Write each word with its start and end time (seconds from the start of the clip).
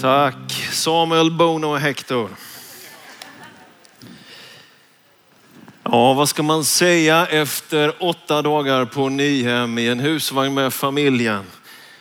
Tack 0.00 0.68
Samuel, 0.72 1.30
Bono 1.30 1.66
och 1.66 1.80
Hector. 1.80 2.30
Ja, 5.82 6.12
vad 6.12 6.28
ska 6.28 6.42
man 6.42 6.64
säga 6.64 7.26
efter 7.26 8.04
åtta 8.04 8.42
dagar 8.42 8.84
på 8.84 9.08
Nyhem 9.08 9.78
i 9.78 9.88
en 9.88 10.00
husvagn 10.00 10.54
med 10.54 10.74
familjen? 10.74 11.44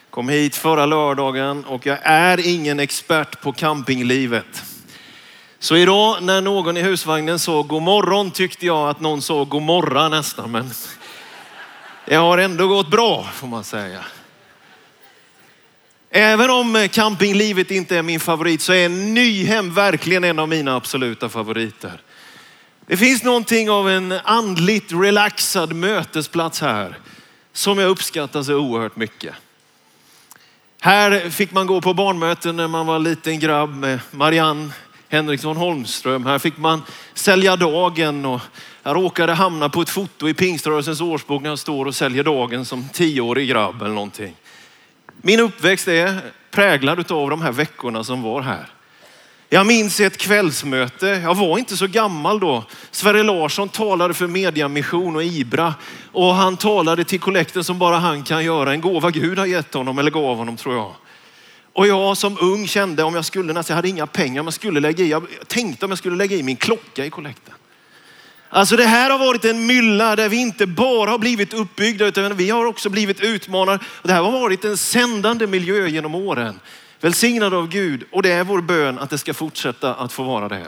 Kom 0.09 0.29
hit 0.29 0.55
förra 0.55 0.85
lördagen 0.85 1.65
och 1.65 1.85
jag 1.85 1.99
är 2.04 2.47
ingen 2.47 2.79
expert 2.79 3.41
på 3.41 3.54
campinglivet. 3.54 4.63
Så 5.60 5.76
idag 5.76 6.24
när 6.24 6.42
någon 6.42 6.78
i 6.78 6.81
husvagnen 6.81 7.40
sa 7.40 7.62
god 7.62 7.81
morgon 7.81 8.31
tyckte 8.31 8.66
jag 8.66 8.90
att 8.90 9.00
någon 9.00 9.22
sa 9.22 9.44
god 9.44 9.62
morgon 9.62 10.12
nästan. 10.12 10.52
Men 10.52 10.70
det 12.06 12.16
har 12.16 12.38
ändå 12.38 12.68
gått 12.68 12.92
bra 12.92 13.24
får 13.34 13.47
man 13.47 13.63
säga. 13.63 14.06
Även 16.09 16.49
om 16.49 16.76
eh, 16.76 16.88
campinglivet 16.88 17.71
inte 17.71 17.98
är 17.98 18.02
min 18.02 18.20
favorit 18.20 18.62
så 18.62 18.73
är 18.73 18.89
Nyhem 18.89 19.73
verkligen 19.73 20.23
en 20.23 20.39
av 20.39 20.49
mina 20.49 20.75
absoluta 20.75 21.29
favoriter. 21.29 22.01
Det 22.88 22.97
finns 22.97 23.23
någonting 23.23 23.70
av 23.70 23.89
en 23.89 24.11
andligt 24.11 24.91
relaxad 24.91 25.75
mötesplats 25.75 26.61
här 26.61 26.98
som 27.53 27.79
jag 27.79 27.89
uppskattar 27.89 28.43
så 28.43 28.55
oerhört 28.55 28.95
mycket. 28.95 29.34
Här 30.81 31.29
fick 31.29 31.51
man 31.51 31.67
gå 31.67 31.81
på 31.81 31.93
barnmöten 31.93 32.55
när 32.55 32.67
man 32.67 32.85
var 32.85 32.99
liten 32.99 33.39
grabb 33.39 33.76
med 33.76 33.99
Marianne 34.12 34.70
Henriksson 35.09 35.57
Holmström. 35.57 36.26
Här 36.26 36.39
fick 36.39 36.57
man 36.57 36.81
sälja 37.13 37.55
dagen 37.55 38.26
och 38.26 38.41
jag 38.84 38.95
råkade 38.95 39.34
hamna 39.34 39.70
på 39.70 39.81
ett 39.81 39.89
foto 39.89 40.29
i 40.29 40.34
pingströrelsens 40.34 41.01
årsbok 41.01 41.41
när 41.41 41.49
jag 41.49 41.59
står 41.59 41.85
och 41.85 41.95
säljer 41.95 42.23
dagen 42.23 42.65
som 42.65 42.89
tioårig 42.89 43.49
grabb 43.49 43.81
eller 43.81 43.93
någonting. 43.93 44.35
Min 45.21 45.39
uppväxt 45.39 45.87
är 45.87 46.21
präglad 46.51 47.11
av 47.11 47.29
de 47.29 47.41
här 47.41 47.51
veckorna 47.51 48.03
som 48.03 48.21
var 48.21 48.41
här. 48.41 48.69
Jag 49.49 49.67
minns 49.67 49.99
ett 49.99 50.17
kvällsmöte, 50.17 51.07
jag 51.07 51.35
var 51.35 51.57
inte 51.57 51.77
så 51.77 51.87
gammal 51.87 52.39
då. 52.39 52.63
Sverre 52.91 53.23
Larsson 53.23 53.70
talade 53.70 54.13
för 54.13 54.27
Mediamission 54.27 55.15
och 55.15 55.23
Ibra 55.23 55.73
och 56.11 56.35
han 56.35 56.57
talade 56.57 57.03
till 57.03 57.20
kollekten 57.20 57.63
som 57.63 57.79
bara 57.79 57.98
han 57.98 58.23
kan 58.23 58.45
göra. 58.45 58.73
En 58.73 58.81
gåva 58.81 59.11
Gud 59.11 59.39
har 59.39 59.45
gett 59.45 59.73
honom 59.73 59.99
eller 59.99 60.11
gav 60.11 60.37
honom 60.37 60.57
tror 60.57 60.76
jag. 60.76 60.93
Och 61.73 61.87
jag 61.87 62.17
som 62.17 62.37
ung 62.41 62.67
kände 62.67 63.04
om 63.04 63.15
jag 63.15 63.26
skulle, 63.26 63.54
nästan, 63.54 63.73
jag 63.73 63.76
hade 63.76 63.89
inga 63.89 64.08
pengar, 64.08 64.33
men 64.33 64.45
jag 64.45 64.54
skulle 64.54 64.80
lägga 64.80 65.04
i, 65.04 65.09
jag 65.09 65.28
tänkte 65.48 65.86
om 65.86 65.92
jag 65.92 65.98
skulle 65.98 66.16
lägga 66.16 66.36
i 66.36 66.44
min 66.44 66.56
klocka 66.56 67.06
i 67.06 67.09
kollekten. 67.09 67.54
Alltså 68.50 68.75
det 68.75 68.86
här 68.86 69.09
har 69.09 69.19
varit 69.19 69.45
en 69.45 69.66
mylla 69.66 70.16
där 70.16 70.30
vi 70.30 70.38
inte 70.38 70.67
bara 70.67 71.09
har 71.09 71.17
blivit 71.17 71.53
uppbyggda 71.53 72.05
utan 72.05 72.38
vi 72.38 72.50
har 72.50 72.66
också 72.66 72.89
blivit 72.89 73.22
utmanade. 73.22 73.80
Och 73.86 74.08
det 74.08 74.14
här 74.14 74.22
har 74.22 74.31
varit 74.31 74.66
en 74.66 74.78
sändande 74.78 75.47
miljö 75.47 75.88
genom 75.88 76.16
åren. 76.16 76.59
Välsignad 77.02 77.53
av 77.53 77.70
Gud 77.70 78.03
och 78.11 78.23
det 78.23 78.31
är 78.31 78.44
vår 78.44 78.61
bön 78.61 79.00
att 79.00 79.09
det 79.09 79.17
ska 79.17 79.33
fortsätta 79.33 79.94
att 79.94 80.14
få 80.14 80.23
vara 80.23 80.50
det. 80.50 80.67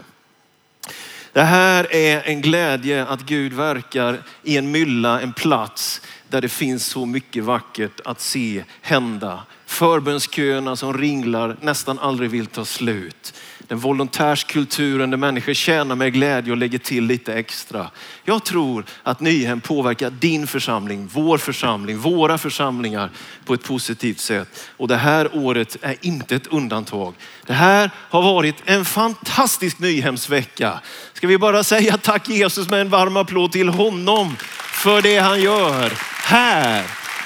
Det 1.33 1.41
här 1.41 1.95
är 1.95 2.21
en 2.21 2.41
glädje 2.41 3.05
att 3.05 3.21
Gud 3.21 3.53
verkar 3.53 4.23
i 4.43 4.57
en 4.57 4.71
mylla, 4.71 5.21
en 5.21 5.33
plats 5.33 6.01
där 6.29 6.41
det 6.41 6.49
finns 6.49 6.85
så 6.85 7.05
mycket 7.05 7.43
vackert 7.43 7.99
att 8.05 8.21
se 8.21 8.63
hända. 8.81 9.43
Förbönsköerna 9.65 10.75
som 10.75 10.97
ringlar 10.97 11.57
nästan 11.61 11.99
aldrig 11.99 12.29
vill 12.29 12.45
ta 12.45 12.65
slut 12.65 13.33
den 13.71 13.79
volontärskulturen 13.79 15.09
där 15.09 15.17
människor 15.17 15.53
tjänar 15.53 15.95
med 15.95 16.13
glädje 16.13 16.51
och 16.51 16.57
lägger 16.57 16.77
till 16.77 17.03
lite 17.03 17.33
extra. 17.33 17.89
Jag 18.23 18.43
tror 18.43 18.85
att 19.03 19.19
Nyhem 19.19 19.61
påverkar 19.61 20.09
din 20.09 20.47
församling, 20.47 21.09
vår 21.13 21.37
församling, 21.37 21.97
våra 21.97 22.37
församlingar 22.37 23.09
på 23.45 23.53
ett 23.53 23.63
positivt 23.63 24.19
sätt. 24.19 24.69
Och 24.77 24.87
det 24.87 24.95
här 24.95 25.35
året 25.35 25.77
är 25.81 25.95
inte 26.01 26.35
ett 26.35 26.47
undantag. 26.47 27.13
Det 27.45 27.53
här 27.53 27.91
har 27.95 28.21
varit 28.21 28.55
en 28.65 28.85
fantastisk 28.85 29.79
Nyhemsvecka. 29.79 30.79
Ska 31.13 31.27
vi 31.27 31.37
bara 31.37 31.63
säga 31.63 31.97
tack 31.97 32.29
Jesus 32.29 32.69
med 32.69 32.81
en 32.81 32.89
varm 32.89 33.17
applåd 33.17 33.51
till 33.51 33.69
honom 33.69 34.35
för 34.83 35.01
det 35.01 35.17
han 35.17 35.41
gör 35.41 35.93
här 36.23 36.85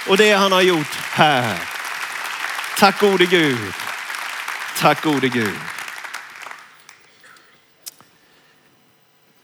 och 0.10 0.18
det 0.18 0.34
han 0.34 0.52
har 0.52 0.62
gjort 0.62 0.96
här. 1.12 1.58
Tack 2.80 3.00
gode 3.00 3.26
Gud. 3.26 3.74
Tack 4.80 5.04
gode 5.04 5.30
Gud. 5.30 5.75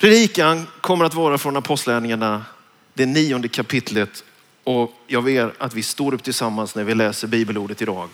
Predikan 0.02 0.68
kommer 0.82 1.06
att 1.06 1.14
vara 1.14 1.38
från 1.38 1.58
Apostlagärningarna, 1.58 2.46
det 2.94 3.06
nionde 3.06 3.48
kapitlet. 3.48 4.24
Och 4.64 4.94
jag 5.08 5.24
ber 5.24 5.54
att 5.58 5.74
vi 5.74 5.84
står 5.84 6.14
upp 6.14 6.24
tillsammans 6.24 6.76
när 6.76 6.84
vi 6.84 6.96
läser 6.96 7.28
bibelordet 7.28 7.82
idag. 7.82 8.10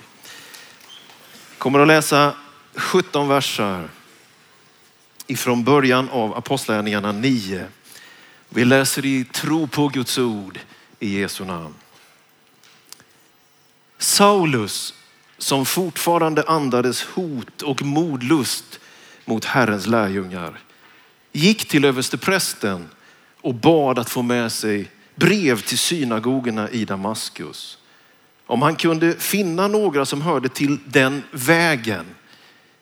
Jag 1.50 1.58
kommer 1.58 1.80
att 1.80 1.88
läsa 1.88 2.34
17 2.75 3.28
verser 3.28 3.90
ifrån 5.28 5.64
början 5.64 6.09
av 6.09 6.38
Apostlagärningarna 6.38 7.12
9. 7.12 7.66
Vi 8.50 8.66
läser 8.66 9.06
i 9.06 9.25
tro 9.25 9.68
på 9.68 9.88
Guds 9.88 10.18
ord 10.18 10.59
i 11.00 11.19
Jesu 11.19 11.46
namn. 11.46 11.74
Saulus 13.98 14.94
som 15.38 15.66
fortfarande 15.66 16.44
andades 16.48 17.04
hot 17.04 17.62
och 17.62 17.81
modlust 17.81 18.80
mot 19.25 19.46
Herrens 19.46 19.88
lärjungar 19.88 20.59
gick 21.38 21.66
till 21.66 21.86
översteprästen 21.86 22.90
och 23.42 23.53
bad 23.53 24.00
att 24.00 24.09
få 24.09 24.22
med 24.22 24.52
sig 24.52 24.92
brev 25.16 25.62
till 25.62 25.78
synagogorna 25.78 26.70
i 26.70 26.86
Damaskus. 26.86 27.78
Om 28.46 28.62
han 28.62 28.75
kunde 28.75 29.14
finna 29.20 29.68
några 29.68 30.06
som 30.06 30.22
hörde 30.22 30.50
till 30.50 30.80
den 30.86 31.24
vägen, 31.31 32.06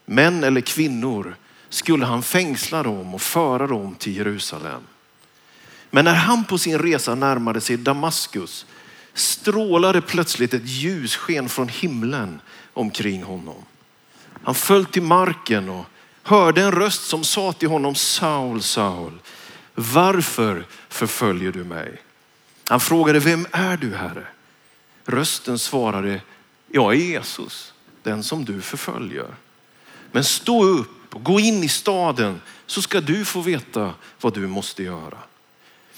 män 0.05 0.43
eller 0.43 0.61
kvinnor, 0.61 1.35
skulle 1.69 2.05
han 2.05 2.23
fängsla 2.23 2.83
dem 2.83 3.13
och 3.16 3.21
föra 3.21 3.67
dem 3.67 3.95
till 3.95 4.16
Jerusalem. 4.17 4.81
Men 5.91 6.05
när 6.05 6.16
han 6.16 6.43
på 6.43 6.57
sin 6.57 6.79
resa 6.79 7.16
närmade 7.16 7.61
sig 7.61 7.77
Damaskus 7.77 8.66
strålade 9.13 10.01
plötsligt 10.01 10.53
ett 10.53 10.67
ljussken 10.67 11.49
från 11.49 11.67
himlen 11.67 12.41
omkring 12.73 13.23
honom. 13.23 13.63
Han 14.43 14.55
föll 14.55 14.85
till 14.85 15.01
marken 15.01 15.69
och 15.69 15.85
hörde 16.25 16.61
en 16.61 16.71
röst 16.71 17.03
som 17.03 17.23
sa 17.23 17.53
till 17.53 17.69
honom 17.69 17.95
Saul, 17.95 18.61
Saul, 18.61 19.19
varför 19.75 20.65
förföljer 20.89 21.51
du 21.51 21.63
mig? 21.63 22.01
Han 22.69 22.79
frågade, 22.79 23.19
vem 23.19 23.47
är 23.51 23.77
du 23.77 23.95
Herre? 23.95 24.27
Rösten 25.05 25.59
svarade, 25.59 26.21
jag 26.71 26.93
är 26.93 26.97
Jesus, 26.97 27.73
den 28.03 28.23
som 28.23 28.45
du 28.45 28.61
förföljer. 28.61 29.35
Men 30.11 30.23
stå 30.23 30.63
upp 30.63 31.15
och 31.15 31.23
gå 31.23 31.39
in 31.39 31.63
i 31.63 31.69
staden 31.69 32.41
så 32.65 32.81
ska 32.81 33.01
du 33.01 33.25
få 33.25 33.41
veta 33.41 33.93
vad 34.21 34.33
du 34.33 34.47
måste 34.47 34.83
göra. 34.83 35.17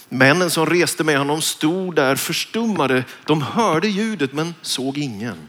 Männen 0.09 0.49
som 0.49 0.65
reste 0.65 1.03
med 1.03 1.17
honom 1.17 1.41
stod 1.41 1.95
där 1.95 2.15
förstummade. 2.15 3.03
De 3.25 3.41
hörde 3.41 3.87
ljudet 3.87 4.33
men 4.33 4.55
såg 4.61 4.97
ingen. 4.97 5.47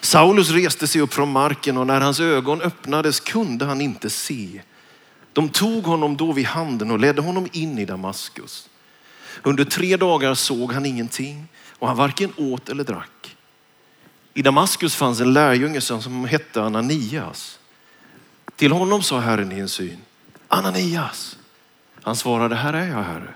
Saulus 0.00 0.50
reste 0.50 0.86
sig 0.86 1.00
upp 1.00 1.14
från 1.14 1.32
marken 1.32 1.76
och 1.76 1.86
när 1.86 2.00
hans 2.00 2.20
ögon 2.20 2.60
öppnades 2.60 3.20
kunde 3.20 3.64
han 3.64 3.80
inte 3.80 4.10
se. 4.10 4.62
De 5.32 5.48
tog 5.48 5.84
honom 5.84 6.16
då 6.16 6.32
vid 6.32 6.46
handen 6.46 6.90
och 6.90 6.98
ledde 6.98 7.22
honom 7.22 7.48
in 7.52 7.78
i 7.78 7.84
Damaskus. 7.84 8.68
Under 9.42 9.64
tre 9.64 9.96
dagar 9.96 10.34
såg 10.34 10.72
han 10.72 10.86
ingenting 10.86 11.48
och 11.78 11.88
han 11.88 11.96
varken 11.96 12.32
åt 12.36 12.68
eller 12.68 12.84
drack. 12.84 13.36
I 14.34 14.42
Damaskus 14.42 14.94
fanns 14.94 15.20
en 15.20 15.32
lärjunge 15.32 15.80
som 15.80 16.24
hette 16.24 16.62
Ananias. 16.62 17.58
Till 18.56 18.72
honom 18.72 19.02
sa 19.02 19.18
Herren 19.18 19.52
i 19.52 19.58
en 19.58 19.68
syn, 19.68 19.98
Ananias. 20.48 21.38
Han 22.02 22.16
svarade, 22.16 22.54
här 22.54 22.72
är 22.72 22.86
jag 22.86 23.02
Herre. 23.02 23.34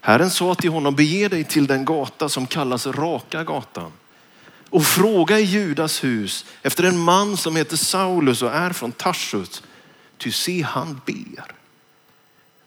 Herren 0.00 0.30
sa 0.30 0.54
till 0.54 0.70
honom, 0.70 0.94
bege 0.94 1.28
dig 1.28 1.44
till 1.44 1.66
den 1.66 1.84
gata 1.84 2.28
som 2.28 2.46
kallas 2.46 2.86
Raka 2.86 3.44
gatan 3.44 3.92
och 4.70 4.84
fråga 4.84 5.38
i 5.38 5.44
Judas 5.44 6.04
hus 6.04 6.44
efter 6.62 6.84
en 6.84 6.98
man 6.98 7.36
som 7.36 7.56
heter 7.56 7.76
Saulus 7.76 8.42
och 8.42 8.54
är 8.54 8.70
från 8.70 8.92
Tarsus. 8.92 9.62
Ty 10.18 10.32
se 10.32 10.62
han 10.62 11.00
ber. 11.06 11.54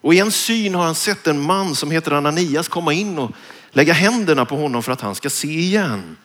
Och 0.00 0.14
i 0.14 0.18
en 0.18 0.32
syn 0.32 0.74
har 0.74 0.84
han 0.84 0.94
sett 0.94 1.26
en 1.26 1.40
man 1.40 1.74
som 1.74 1.90
heter 1.90 2.12
Ananias 2.12 2.68
komma 2.68 2.92
in 2.92 3.18
och 3.18 3.30
lägga 3.70 3.92
händerna 3.92 4.44
på 4.44 4.56
honom 4.56 4.82
för 4.82 4.92
att 4.92 5.00
han 5.00 5.14
ska 5.14 5.30
se 5.30 5.48
igen. 5.48 6.16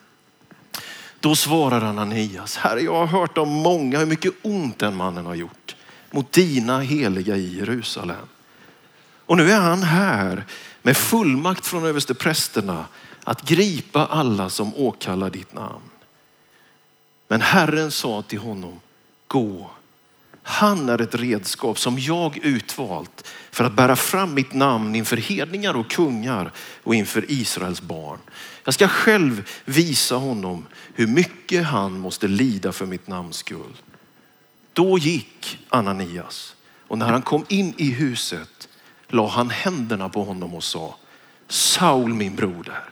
Då 1.19 1.35
svarar 1.35 1.81
Ananias, 1.81 2.57
Herre 2.57 2.81
jag 2.81 2.93
har 2.93 3.07
hört 3.07 3.37
om 3.37 3.49
många 3.49 3.99
hur 3.99 4.05
mycket 4.05 4.33
ont 4.41 4.79
den 4.79 4.95
mannen 4.95 5.25
har 5.25 5.35
gjort 5.35 5.75
mot 6.11 6.31
dina 6.31 6.79
heliga 6.79 7.35
i 7.35 7.57
Jerusalem. 7.57 8.27
Och 9.25 9.37
nu 9.37 9.51
är 9.51 9.59
han 9.59 9.83
här 9.83 10.45
med 10.81 10.97
fullmakt 10.97 11.65
från 11.65 11.85
översteprästerna 11.85 12.85
att 13.23 13.41
gripa 13.41 14.05
alla 14.05 14.49
som 14.49 14.75
åkallar 14.75 15.29
ditt 15.29 15.53
namn. 15.53 15.89
Men 17.27 17.41
Herren 17.41 17.91
sa 17.91 18.21
till 18.21 18.39
honom, 18.39 18.79
gå. 19.27 19.71
Han 20.43 20.89
är 20.89 21.01
ett 21.01 21.15
redskap 21.15 21.79
som 21.79 21.99
jag 21.99 22.37
utvalt 22.37 23.27
för 23.51 23.63
att 23.63 23.73
bära 23.73 23.95
fram 23.95 24.33
mitt 24.33 24.53
namn 24.53 24.95
inför 24.95 25.17
hedningar 25.17 25.77
och 25.77 25.91
kungar 25.91 26.51
och 26.83 26.95
inför 26.95 27.25
Israels 27.31 27.81
barn. 27.81 28.19
Jag 28.63 28.73
ska 28.73 28.87
själv 28.87 29.49
visa 29.65 30.15
honom 30.15 30.65
hur 30.93 31.07
mycket 31.07 31.65
han 31.65 31.99
måste 31.99 32.27
lida 32.27 32.71
för 32.71 32.85
mitt 32.85 33.07
namns 33.07 33.37
skull. 33.37 33.81
Då 34.73 34.97
gick 34.97 35.59
Ananias 35.69 36.55
och 36.87 36.97
när 36.97 37.11
han 37.11 37.21
kom 37.21 37.45
in 37.47 37.73
i 37.77 37.91
huset 37.91 38.69
la 39.07 39.27
han 39.27 39.49
händerna 39.49 40.09
på 40.09 40.23
honom 40.23 40.55
och 40.55 40.63
sa, 40.63 40.95
Saul 41.47 42.13
min 42.13 42.35
broder, 42.35 42.83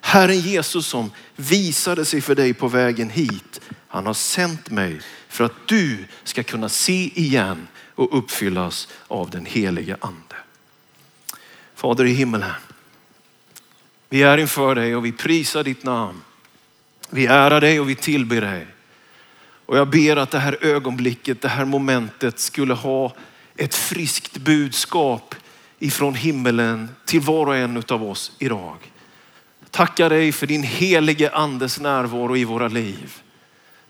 Herren 0.00 0.40
Jesus 0.40 0.86
som 0.86 1.10
visade 1.36 2.04
sig 2.04 2.20
för 2.20 2.34
dig 2.34 2.54
på 2.54 2.68
vägen 2.68 3.10
hit, 3.10 3.60
han 3.88 4.06
har 4.06 4.14
sänt 4.14 4.70
mig 4.70 5.00
för 5.28 5.44
att 5.44 5.68
du 5.68 6.04
ska 6.24 6.42
kunna 6.42 6.68
se 6.68 7.20
igen 7.20 7.68
och 7.94 8.18
uppfyllas 8.18 8.88
av 9.08 9.30
den 9.30 9.46
helige 9.46 9.96
ande. 10.00 10.36
Fader 11.74 12.04
i 12.04 12.12
himmelen, 12.12 12.50
vi 14.08 14.22
är 14.22 14.38
inför 14.38 14.74
dig 14.74 14.96
och 14.96 15.04
vi 15.04 15.12
prisar 15.12 15.64
ditt 15.64 15.84
namn. 15.84 16.22
Vi 17.10 17.26
ärar 17.26 17.60
dig 17.60 17.80
och 17.80 17.88
vi 17.88 17.94
tillber 17.94 18.40
dig. 18.40 18.66
Och 19.66 19.78
jag 19.78 19.88
ber 19.88 20.16
att 20.16 20.30
det 20.30 20.38
här 20.38 20.58
ögonblicket, 20.60 21.42
det 21.42 21.48
här 21.48 21.64
momentet 21.64 22.38
skulle 22.38 22.74
ha 22.74 23.14
ett 23.56 23.74
friskt 23.74 24.36
budskap 24.38 25.34
ifrån 25.78 26.14
himmelen 26.14 26.88
till 27.04 27.20
var 27.20 27.46
och 27.46 27.56
en 27.56 27.82
av 27.88 28.04
oss 28.04 28.32
idag. 28.38 28.76
Tackar 29.70 30.10
dig 30.10 30.32
för 30.32 30.46
din 30.46 30.62
helige 30.62 31.30
andes 31.30 31.80
närvaro 31.80 32.36
i 32.36 32.44
våra 32.44 32.68
liv. 32.68 33.22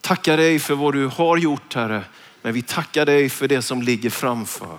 Tackar 0.01 0.37
dig 0.37 0.59
för 0.59 0.75
vad 0.75 0.95
du 0.95 1.07
har 1.07 1.37
gjort 1.37 1.75
Herre, 1.75 2.03
men 2.43 2.53
vi 2.53 2.63
tackar 2.63 3.07
dig 3.07 3.29
för 3.29 3.49
det 3.49 3.63
som 3.63 3.83
ligger 3.83 4.11
framför. 4.11 4.79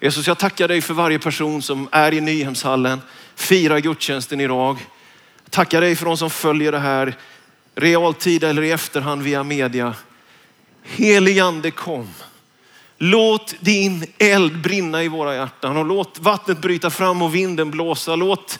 Jesus, 0.00 0.26
jag 0.26 0.38
tackar 0.38 0.68
dig 0.68 0.80
för 0.80 0.94
varje 0.94 1.18
person 1.18 1.62
som 1.62 1.88
är 1.92 2.14
i 2.14 2.20
Nyhemshallen, 2.20 3.00
firar 3.34 3.78
gudstjänsten 3.78 4.40
idag. 4.40 4.78
Tackar 5.50 5.80
dig 5.80 5.96
för 5.96 6.06
de 6.06 6.16
som 6.16 6.30
följer 6.30 6.72
det 6.72 6.78
här 6.78 7.16
realtid 7.74 8.44
eller 8.44 8.62
i 8.62 8.70
efterhand 8.70 9.22
via 9.22 9.42
media. 9.42 9.94
Helig 10.82 11.38
ande 11.38 11.70
kom. 11.70 12.08
Låt 12.98 13.54
din 13.60 14.06
eld 14.18 14.60
brinna 14.60 15.02
i 15.02 15.08
våra 15.08 15.34
hjärtan 15.34 15.76
och 15.76 15.84
låt 15.84 16.18
vattnet 16.18 16.58
bryta 16.58 16.90
fram 16.90 17.22
och 17.22 17.34
vinden 17.34 17.70
blåsa. 17.70 18.16
Låt 18.16 18.58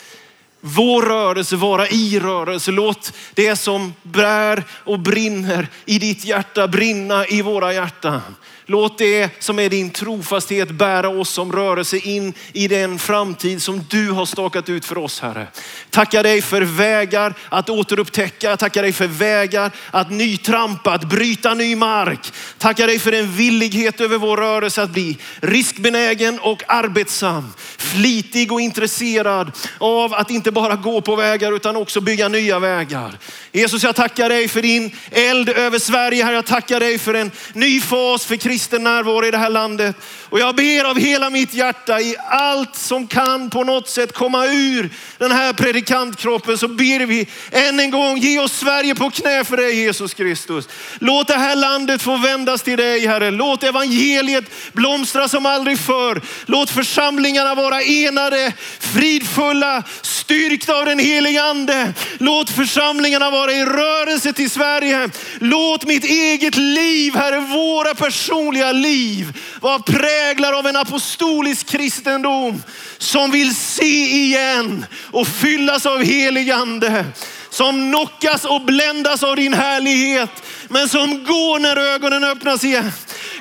vår 0.61 1.03
rörelse 1.03 1.57
vara 1.57 1.89
i 1.89 2.21
rörelse. 2.21 2.71
Låt 2.71 3.13
det 3.35 3.57
som 3.57 3.95
bär 4.03 4.65
och 4.71 5.01
brinner 5.01 5.69
i 5.85 5.99
ditt 5.99 6.25
hjärta 6.25 6.69
brinna 6.69 7.27
i 7.27 7.43
våra 7.43 7.73
hjärtan. 7.73 8.21
Låt 8.71 8.99
det 8.99 9.31
som 9.39 9.59
är 9.59 9.69
din 9.69 9.91
trofasthet 9.91 10.71
bära 10.71 11.09
oss 11.09 11.31
som 11.31 11.53
rörelse 11.53 11.97
in 11.97 12.35
i 12.53 12.69
den 12.69 12.99
framtid 12.99 13.63
som 13.63 13.85
du 13.91 14.11
har 14.11 14.27
stakat 14.27 14.69
ut 14.69 14.85
för 14.85 14.99
oss 14.99 15.21
Herre. 15.21 15.47
Tackar 15.91 16.23
dig 16.23 16.43
för 16.43 16.63
vägar 16.63 17.35
att 17.49 17.71
återupptäcka. 17.71 18.57
Tackar 18.57 18.83
dig 18.83 18.93
för 18.93 19.07
vägar 19.07 19.71
att 19.91 20.11
nytrampa, 20.11 20.93
att 20.93 21.05
bryta 21.05 21.55
ny 21.55 21.77
mark. 21.77 22.33
Tackar 22.59 22.87
dig 22.87 22.99
för 22.99 23.13
en 23.13 23.33
villighet 23.33 24.01
över 24.01 24.19
vår 24.19 24.37
rörelse 24.37 24.83
att 24.83 24.91
bli 24.91 25.19
riskbenägen 25.41 26.39
och 26.39 26.63
arbetsam. 26.69 27.53
Flitig 27.79 28.53
och 28.53 28.61
intresserad 28.61 29.53
av 29.79 30.15
att 30.15 30.31
inte 30.31 30.51
bara 30.51 30.77
gå 30.77 31.01
på 31.01 31.17
vägar 31.17 31.57
utan 31.57 31.77
också 31.77 32.01
bygga 32.01 32.29
nya 32.29 32.59
vägar. 32.59 33.19
Jesus 33.53 33.83
jag 33.83 33.97
tackar 33.97 34.29
dig 34.29 34.49
för 34.49 34.63
din 34.63 34.97
eld 35.11 35.49
över 35.49 35.79
Sverige. 35.79 36.25
Herre. 36.25 36.35
Jag 36.35 36.47
tackar 36.47 36.81
dig 36.81 36.99
för 36.99 37.15
en 37.15 37.31
ny 37.53 37.81
fas 37.81 38.25
för 38.25 38.37
Kristus 38.37 38.58
kristen 38.59 38.85
närvaro 38.85 39.25
i 39.25 39.31
det 39.31 39.39
här 39.39 39.51
landet. 39.51 39.97
Och 40.31 40.39
jag 40.39 40.57
ber 40.57 40.85
av 40.85 40.99
hela 40.99 41.31
mitt 41.31 41.55
hjärta 41.55 42.01
i 42.01 42.17
allt 42.29 42.77
som 42.77 43.07
kan 43.07 43.51
på 43.51 43.65
något 43.65 43.89
sätt 43.89 44.13
komma 44.13 44.47
ur 44.47 44.91
den 45.19 45.33
här 45.33 45.53
predikantkroppen 45.53 46.59
så 46.59 46.69
ber 46.69 47.07
vi 47.07 47.29
än 47.51 47.81
en 47.81 47.91
gång, 47.91 48.19
ge 48.19 48.39
oss 48.39 48.53
Sverige 48.53 48.95
på 48.95 49.11
knä 49.11 49.45
för 49.45 49.57
dig 49.57 49.81
Jesus 49.81 50.15
Kristus. 50.15 50.69
Låt 50.99 51.29
det 51.29 51.35
här 51.35 51.57
landet 51.57 52.03
få 52.03 52.17
vändas 52.17 52.63
till 52.63 52.79
dig 52.79 53.07
Herre. 53.07 53.31
Låt 53.31 53.63
evangeliet 53.63 54.45
blomstra 54.73 55.29
som 55.29 55.47
aldrig 55.47 55.79
förr. 55.79 56.21
Låt 56.47 56.71
församlingarna 56.71 57.55
vara 57.55 57.83
enade, 57.83 58.53
fridfulla, 58.81 59.83
styrkta 60.03 60.75
av 60.75 60.85
den 60.85 60.99
heliga 60.99 61.43
ande. 61.43 61.95
Låt 62.19 62.51
församlingarna 62.51 63.31
vara 63.31 63.53
i 63.53 63.65
rörelse 63.65 64.33
till 64.33 64.51
Sverige. 64.51 65.11
Låt 65.39 65.87
mitt 65.87 66.05
eget 66.05 66.57
liv, 66.57 67.15
Herre, 67.17 67.41
våra 67.41 67.95
personliga 67.95 68.73
liv 68.73 69.41
vara 69.61 69.79
präglad 70.19 70.55
av 70.55 70.67
en 70.67 70.77
apostolisk 70.77 71.67
kristendom 71.67 72.63
som 72.99 73.31
vill 73.31 73.55
se 73.55 74.07
igen 74.25 74.87
och 75.13 75.29
fyllas 75.29 75.87
av 75.87 76.03
helig 76.03 76.51
ande. 76.51 77.05
Som 77.51 77.93
knockas 77.93 78.45
och 78.45 78.63
bländas 78.65 79.23
av 79.23 79.37
din 79.37 79.55
härlighet, 79.55 80.31
men 80.69 80.89
som 80.89 81.25
går 81.25 81.59
när 81.59 81.77
ögonen 81.77 82.25
öppnas 82.25 82.65
igen. 82.65 82.93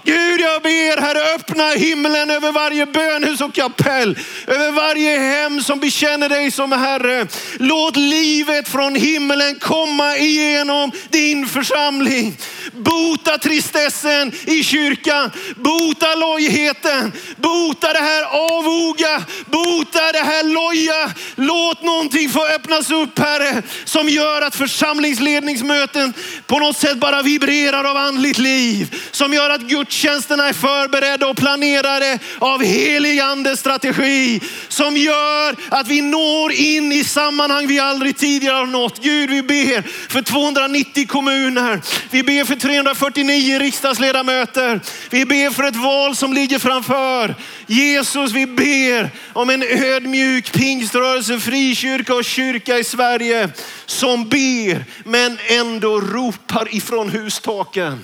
Gud, 0.07 0.41
jag 0.41 0.61
ber 0.61 1.01
Herre, 1.01 1.35
öppna 1.35 1.69
himlen 1.69 2.29
över 2.31 2.51
varje 2.51 2.85
bönhus 2.85 3.41
och 3.41 3.53
kapell, 3.53 4.19
över 4.47 4.71
varje 4.71 5.17
hem 5.17 5.63
som 5.63 5.79
bekänner 5.79 6.29
dig 6.29 6.51
som 6.51 6.71
Herre. 6.71 7.27
Låt 7.57 7.95
livet 7.95 8.69
från 8.69 8.95
himlen 8.95 9.55
komma 9.59 10.17
igenom 10.17 10.91
din 11.09 11.47
församling. 11.47 12.37
Bota 12.71 13.37
tristessen 13.37 14.31
i 14.45 14.63
kyrkan, 14.63 15.31
bota 15.55 16.15
lojheten, 16.15 17.11
bota 17.37 17.93
det 17.93 17.99
här 17.99 18.23
avoga, 18.23 19.23
bota 19.45 20.11
det 20.13 20.23
här 20.23 20.43
loja. 20.43 21.11
Låt 21.35 21.83
någonting 21.83 22.29
få 22.29 22.47
öppnas 22.47 22.91
upp 22.91 23.19
Herre, 23.19 23.63
som 23.85 24.09
gör 24.09 24.41
att 24.41 24.55
församlingsledningsmöten 24.55 26.13
på 26.45 26.59
något 26.59 26.77
sätt 26.77 26.97
bara 26.97 27.21
vibrerar 27.21 27.83
av 27.83 27.97
andligt 27.97 28.37
liv. 28.37 28.95
Som 29.11 29.33
gör 29.33 29.49
att 29.49 29.61
Guds 29.61 29.96
gudstjänsterna 29.97 30.47
är 30.49 30.53
förberedda 30.53 31.27
och 31.27 31.37
planerade 31.37 32.19
av 32.39 32.63
helig 32.63 33.19
andes 33.19 33.59
strategi 33.59 34.41
som 34.67 34.97
gör 34.97 35.55
att 35.69 35.87
vi 35.87 36.01
når 36.01 36.51
in 36.51 36.91
i 36.91 37.03
sammanhang 37.03 37.67
vi 37.67 37.79
aldrig 37.79 38.17
tidigare 38.17 38.55
har 38.55 38.65
nått. 38.65 39.03
Gud, 39.03 39.29
vi 39.29 39.43
ber 39.43 39.81
för 40.09 40.21
290 40.21 41.07
kommuner. 41.07 41.81
Vi 42.09 42.23
ber 42.23 42.43
för 42.43 42.55
349 42.55 43.59
riksdagsledamöter. 43.59 44.79
Vi 45.09 45.25
ber 45.25 45.49
för 45.49 45.63
ett 45.63 45.75
val 45.75 46.15
som 46.15 46.33
ligger 46.33 46.59
framför. 46.59 47.35
Jesus, 47.67 48.31
vi 48.31 48.45
ber 48.45 49.09
om 49.33 49.49
en 49.49 49.63
ödmjuk 49.63 50.51
pingströrelse, 50.51 51.39
frikyrka 51.39 52.15
och 52.15 52.25
kyrka 52.25 52.77
i 52.77 52.83
Sverige 52.83 53.49
som 53.85 54.29
ber 54.29 54.85
men 55.03 55.37
ändå 55.47 55.99
ropar 55.99 56.75
ifrån 56.75 57.09
hustaken 57.09 58.03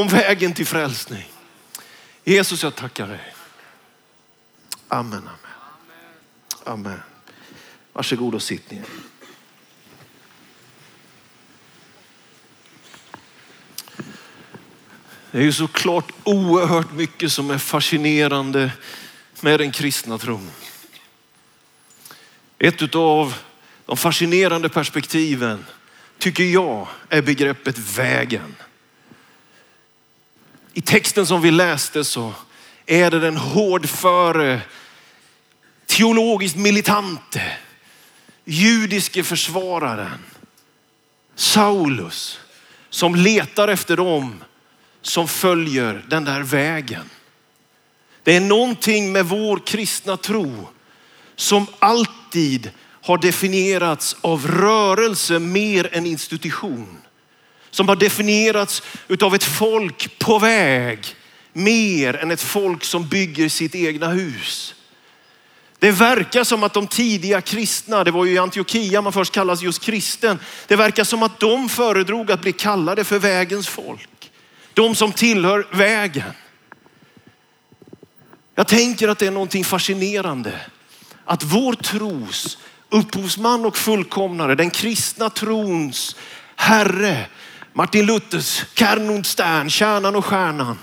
om 0.00 0.08
vägen 0.08 0.52
till 0.54 0.66
frälsning. 0.66 1.24
Jesus, 2.24 2.62
jag 2.62 2.74
tackar 2.74 3.08
dig. 3.08 3.34
Amen, 4.88 5.18
amen. 5.18 5.30
Amen. 6.64 7.00
Varsågod 7.92 8.34
och 8.34 8.42
sitt 8.42 8.70
ner. 8.70 8.84
Det 15.30 15.38
är 15.38 15.42
ju 15.42 15.52
såklart 15.52 16.12
oerhört 16.24 16.92
mycket 16.92 17.32
som 17.32 17.50
är 17.50 17.58
fascinerande 17.58 18.72
med 19.40 19.60
den 19.60 19.72
kristna 19.72 20.18
tron. 20.18 20.50
Ett 22.58 22.94
av 22.94 23.34
de 23.86 23.96
fascinerande 23.96 24.68
perspektiven 24.68 25.64
tycker 26.18 26.44
jag 26.44 26.88
är 27.08 27.22
begreppet 27.22 27.78
vägen. 27.78 28.56
I 30.76 30.80
texten 30.80 31.26
som 31.26 31.42
vi 31.42 31.50
läste 31.50 32.04
så 32.04 32.32
är 32.86 33.10
det 33.10 33.20
den 33.20 33.36
hårdföre, 33.36 34.60
teologiskt 35.86 36.56
militante, 36.56 37.42
judiske 38.44 39.24
försvararen 39.24 40.24
Saulus 41.34 42.40
som 42.90 43.14
letar 43.14 43.68
efter 43.68 43.96
dem 43.96 44.44
som 45.02 45.28
följer 45.28 46.04
den 46.08 46.24
där 46.24 46.40
vägen. 46.40 47.10
Det 48.22 48.36
är 48.36 48.40
någonting 48.40 49.12
med 49.12 49.26
vår 49.26 49.60
kristna 49.66 50.16
tro 50.16 50.68
som 51.36 51.66
alltid 51.78 52.70
har 53.02 53.18
definierats 53.18 54.16
av 54.20 54.46
rörelse 54.46 55.38
mer 55.38 55.94
än 55.94 56.06
institution 56.06 57.05
som 57.76 57.88
har 57.88 57.96
definierats 57.96 58.82
utav 59.08 59.34
ett 59.34 59.44
folk 59.44 60.18
på 60.18 60.38
väg 60.38 60.98
mer 61.52 62.16
än 62.16 62.30
ett 62.30 62.42
folk 62.42 62.84
som 62.84 63.08
bygger 63.08 63.48
sitt 63.48 63.74
egna 63.74 64.08
hus. 64.08 64.74
Det 65.78 65.90
verkar 65.90 66.44
som 66.44 66.62
att 66.62 66.72
de 66.72 66.86
tidiga 66.86 67.40
kristna, 67.40 68.04
det 68.04 68.10
var 68.10 68.24
ju 68.24 68.32
i 68.32 68.38
Antiochia 68.38 69.02
man 69.02 69.12
först 69.12 69.32
kallas 69.32 69.62
just 69.62 69.82
kristen. 69.82 70.38
Det 70.66 70.76
verkar 70.76 71.04
som 71.04 71.22
att 71.22 71.40
de 71.40 71.68
föredrog 71.68 72.32
att 72.32 72.40
bli 72.40 72.52
kallade 72.52 73.04
för 73.04 73.18
vägens 73.18 73.68
folk. 73.68 74.30
De 74.74 74.94
som 74.94 75.12
tillhör 75.12 75.66
vägen. 75.72 76.32
Jag 78.54 78.68
tänker 78.68 79.08
att 79.08 79.18
det 79.18 79.26
är 79.26 79.30
någonting 79.30 79.64
fascinerande 79.64 80.60
att 81.24 81.42
vår 81.42 81.72
tros 81.72 82.58
upphovsman 82.90 83.64
och 83.64 83.76
fullkomnare, 83.76 84.54
den 84.54 84.70
kristna 84.70 85.30
trons 85.30 86.16
herre, 86.56 87.26
Martin 87.76 88.06
Luthers 88.06 88.64
Kern 88.74 89.10
und 89.10 89.26
Stern, 89.26 89.70
kärnan 89.70 90.16
och 90.16 90.24
stjärnan, 90.24 90.78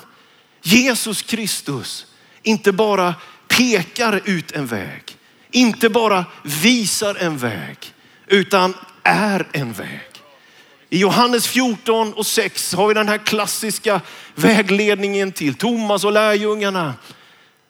Jesus 0.61 1.21
Kristus, 1.21 2.05
inte 2.43 2.71
bara 2.71 3.15
pekar 3.47 4.21
ut 4.25 4.51
en 4.51 4.65
väg, 4.65 5.17
inte 5.51 5.89
bara 5.89 6.25
visar 6.43 7.15
en 7.15 7.37
väg, 7.37 7.77
utan 8.27 8.73
är 9.03 9.47
en 9.51 9.73
väg. 9.73 10.09
I 10.89 10.99
Johannes 10.99 11.47
14 11.47 12.13
och 12.13 12.25
6 12.25 12.73
har 12.73 12.87
vi 12.87 12.93
den 12.93 13.09
här 13.09 13.17
klassiska 13.17 14.01
vägledningen 14.35 15.31
till 15.31 15.55
Thomas 15.55 16.03
och 16.03 16.11
lärjungarna. 16.11 16.93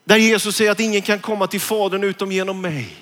Där 0.05 0.17
Jesus 0.17 0.55
säger 0.55 0.71
att 0.71 0.79
ingen 0.79 1.01
kan 1.01 1.19
komma 1.19 1.47
till 1.47 1.61
Fadern 1.61 2.03
utom 2.03 2.31
genom 2.31 2.61
mig. 2.61 2.95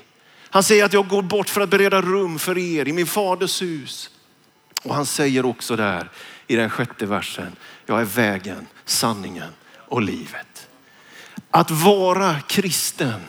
Han 0.49 0.63
säger 0.63 0.85
att 0.85 0.93
jag 0.93 1.07
går 1.07 1.21
bort 1.21 1.49
för 1.49 1.61
att 1.61 1.69
bereda 1.69 2.01
rum 2.01 2.39
för 2.39 2.57
er 2.57 2.87
i 2.87 2.93
min 2.93 3.07
faders 3.07 3.61
hus. 3.61 4.09
Och 4.83 4.95
han 4.95 5.05
säger 5.05 5.45
också 5.45 5.75
där 5.75 6.09
i 6.47 6.55
den 6.55 6.69
sjätte 6.69 7.05
versen, 7.05 7.55
jag 7.85 8.01
är 8.01 8.05
vägen, 8.05 8.67
sanningen 8.85 9.49
och 9.75 10.01
livet. 10.01 10.67
Att 11.51 11.71
vara 11.71 12.39
kristen 12.39 13.21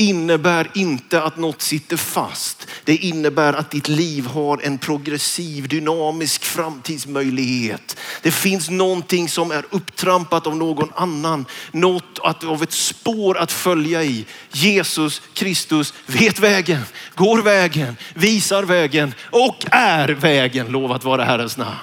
innebär 0.00 0.70
inte 0.74 1.22
att 1.22 1.36
något 1.36 1.62
sitter 1.62 1.96
fast. 1.96 2.66
Det 2.84 2.96
innebär 2.96 3.52
att 3.52 3.70
ditt 3.70 3.88
liv 3.88 4.26
har 4.26 4.60
en 4.62 4.78
progressiv, 4.78 5.68
dynamisk 5.68 6.44
framtidsmöjlighet. 6.44 7.96
Det 8.22 8.30
finns 8.30 8.70
någonting 8.70 9.28
som 9.28 9.50
är 9.50 9.64
upptrampat 9.70 10.46
av 10.46 10.56
någon 10.56 10.92
annan. 10.94 11.46
Något 11.72 12.18
av 12.44 12.62
ett 12.62 12.72
spår 12.72 13.38
att 13.38 13.52
följa 13.52 14.02
i. 14.02 14.26
Jesus 14.52 15.22
Kristus 15.34 15.94
vet 16.06 16.38
vägen, 16.38 16.82
går 17.14 17.42
vägen, 17.42 17.96
visar 18.14 18.62
vägen 18.62 19.14
och 19.30 19.66
är 19.70 20.08
vägen. 20.08 20.66
Lovat 20.66 21.04
vara 21.04 21.24
Herrens 21.24 21.56
namn. 21.56 21.76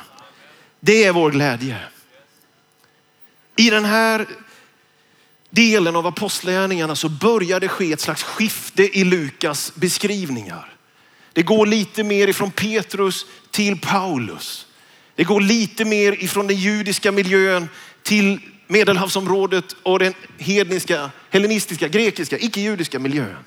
Det 0.80 1.04
är 1.04 1.12
vår 1.12 1.32
glädje. 1.32 1.78
I 3.56 3.70
den 3.70 3.86
här 3.86 4.26
delen 5.58 5.96
av 5.96 6.08
apostlagärningarna 6.08 6.96
så 6.96 7.10
börjar 7.10 7.60
det 7.60 7.68
ske 7.68 7.94
ett 7.94 8.02
slags 8.02 8.24
skifte 8.24 9.00
i 9.00 9.04
Lukas 9.04 9.72
beskrivningar. 9.76 10.74
Det 11.34 11.44
går 11.44 11.66
lite 11.66 12.04
mer 12.04 12.28
ifrån 12.28 12.52
Petrus 12.52 13.26
till 13.52 13.80
Paulus. 13.80 14.68
Det 15.16 15.24
går 15.24 15.42
lite 15.42 15.86
mer 15.86 16.24
ifrån 16.24 16.48
den 16.48 16.58
judiska 16.58 17.12
miljön 17.12 17.70
till 18.04 18.40
medelhavsområdet 18.68 19.76
och 19.84 20.00
den 20.00 20.14
hedniska, 20.38 21.12
hellenistiska, 21.30 21.88
grekiska, 21.88 22.38
icke-judiska 22.40 23.00
miljön. 23.00 23.38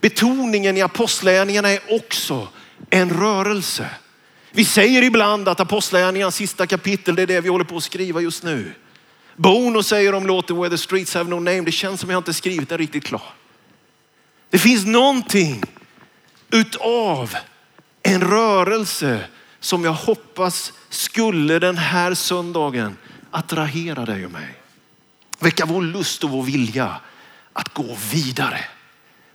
Betoningen 0.00 0.76
i 0.76 0.82
apostlagärningarna 0.82 1.68
är 1.68 1.80
också 1.88 2.48
en 2.90 3.10
rörelse. 3.10 3.90
Vi 4.50 4.64
säger 4.64 5.02
ibland 5.02 5.48
att 5.48 5.60
apostlagärningarnas 5.60 6.36
sista 6.36 6.66
kapitel, 6.66 7.14
det 7.14 7.22
är 7.22 7.26
det 7.26 7.40
vi 7.40 7.48
håller 7.48 7.64
på 7.64 7.76
att 7.76 7.84
skriva 7.84 8.20
just 8.20 8.42
nu. 8.42 8.72
Bono 9.36 9.82
säger 9.82 10.14
om 10.14 10.26
låten 10.26 10.56
Where 10.56 10.70
the 10.70 10.78
streets 10.78 11.14
have 11.14 11.30
no 11.30 11.34
name. 11.34 11.60
Det 11.60 11.72
känns 11.72 12.00
som 12.00 12.10
jag 12.10 12.18
inte 12.18 12.34
skrivit 12.34 12.68
den 12.68 12.78
riktigt 12.78 13.04
klar. 13.04 13.34
Det 14.50 14.58
finns 14.58 14.86
någonting 14.86 15.62
utav 16.50 17.36
en 18.02 18.20
rörelse 18.20 19.24
som 19.60 19.84
jag 19.84 19.92
hoppas 19.92 20.72
skulle 20.88 21.58
den 21.58 21.76
här 21.76 22.14
söndagen 22.14 22.96
attrahera 23.30 24.04
dig 24.04 24.24
och 24.24 24.32
mig. 24.32 24.54
Väcka 25.38 25.66
vår 25.66 25.82
lust 25.82 26.24
och 26.24 26.30
vår 26.30 26.42
vilja 26.42 27.00
att 27.52 27.74
gå 27.74 27.96
vidare. 28.12 28.64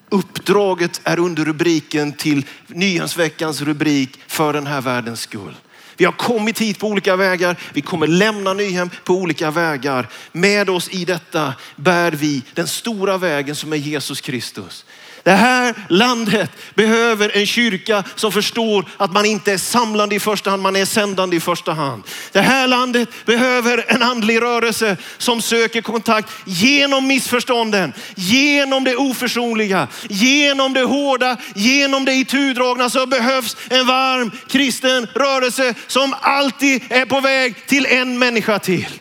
Uppdraget 0.09 1.01
är 1.03 1.19
under 1.19 1.45
rubriken 1.45 2.13
till 2.13 2.45
nyhetsveckans 2.67 3.61
rubrik 3.61 4.19
för 4.27 4.53
den 4.53 4.67
här 4.67 4.81
världens 4.81 5.21
skull. 5.21 5.55
Vi 5.99 6.05
har 6.05 6.11
kommit 6.11 6.61
hit 6.61 6.79
på 6.79 6.87
olika 6.87 7.15
vägar. 7.15 7.59
Vi 7.73 7.81
kommer 7.81 8.07
lämna 8.07 8.53
Nyhem 8.53 8.89
på 9.03 9.13
olika 9.13 9.51
vägar. 9.51 10.07
Med 10.31 10.69
oss 10.69 10.89
i 10.89 11.05
detta 11.05 11.53
bär 11.75 12.11
vi 12.11 12.43
den 12.53 12.67
stora 12.67 13.17
vägen 13.17 13.55
som 13.55 13.73
är 13.73 13.77
Jesus 13.77 14.21
Kristus. 14.21 14.85
Det 15.23 15.31
här 15.31 15.75
landet 15.89 16.51
behöver 16.75 17.37
en 17.37 17.45
kyrka 17.45 18.03
som 18.15 18.31
förstår 18.31 18.85
att 18.97 19.13
man 19.13 19.25
inte 19.25 19.53
är 19.53 19.57
samlande 19.57 20.15
i 20.15 20.19
första 20.19 20.49
hand, 20.49 20.61
man 20.61 20.75
är 20.75 20.85
sändande 20.85 21.37
i 21.37 21.39
första 21.39 21.73
hand. 21.73 22.03
Det 22.31 22.41
här 22.41 22.67
landet 22.67 23.09
behöver 23.25 23.85
en 23.87 24.03
andlig 24.03 24.41
rörelse 24.41 24.97
som 25.17 25.41
söker 25.41 25.81
kontakt 25.81 26.29
genom 26.45 27.07
missförstånden, 27.07 27.93
genom 28.15 28.83
det 28.83 28.95
oförsonliga, 28.95 29.87
genom 30.09 30.73
det 30.73 30.83
hårda, 30.83 31.37
genom 31.55 32.05
det 32.05 32.13
itudragna. 32.13 32.89
Så 32.89 33.05
behövs 33.05 33.57
en 33.69 33.87
varm 33.87 34.31
kristen 34.47 35.07
rörelse 35.15 35.73
som 35.87 36.15
alltid 36.21 36.83
är 36.89 37.05
på 37.05 37.19
väg 37.19 37.67
till 37.67 37.85
en 37.85 38.19
människa 38.19 38.59
till. 38.59 38.99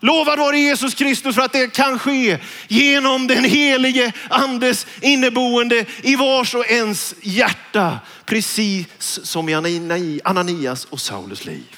Lovad 0.00 0.38
vare 0.38 0.58
Jesus 0.58 0.94
Kristus 0.94 1.34
för 1.34 1.42
att 1.42 1.52
det 1.52 1.72
kan 1.72 1.98
ske 1.98 2.38
genom 2.68 3.26
den 3.26 3.44
helige 3.44 4.12
andes 4.30 4.86
inneboende 5.00 5.84
i 6.02 6.16
vars 6.16 6.54
och 6.54 6.70
ens 6.70 7.14
hjärta. 7.22 7.98
Precis 8.24 8.86
som 8.98 9.48
i 9.48 10.20
Ananias 10.24 10.84
och 10.84 11.00
Saulus 11.00 11.44
liv. 11.44 11.76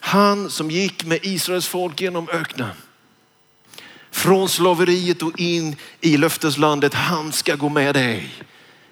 Han 0.00 0.50
som 0.50 0.70
gick 0.70 1.04
med 1.04 1.18
Israels 1.22 1.68
folk 1.68 2.00
genom 2.00 2.28
öknen. 2.28 2.70
Från 4.10 4.48
slaveriet 4.48 5.22
och 5.22 5.40
in 5.40 5.76
i 6.00 6.16
löfteslandet. 6.16 6.94
Han 6.94 7.32
ska 7.32 7.54
gå 7.54 7.68
med 7.68 7.94
dig 7.94 8.34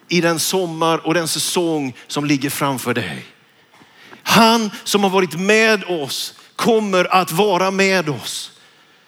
i 0.08 0.20
den 0.20 0.38
sommar 0.38 1.06
och 1.06 1.14
den 1.14 1.28
säsong 1.28 1.94
som 2.06 2.24
ligger 2.24 2.50
framför 2.50 2.94
dig. 2.94 3.26
Han 4.22 4.70
som 4.84 5.02
har 5.02 5.10
varit 5.10 5.40
med 5.40 5.84
oss 5.84 6.34
kommer 6.64 7.14
att 7.14 7.32
vara 7.32 7.70
med 7.70 8.08
oss. 8.08 8.50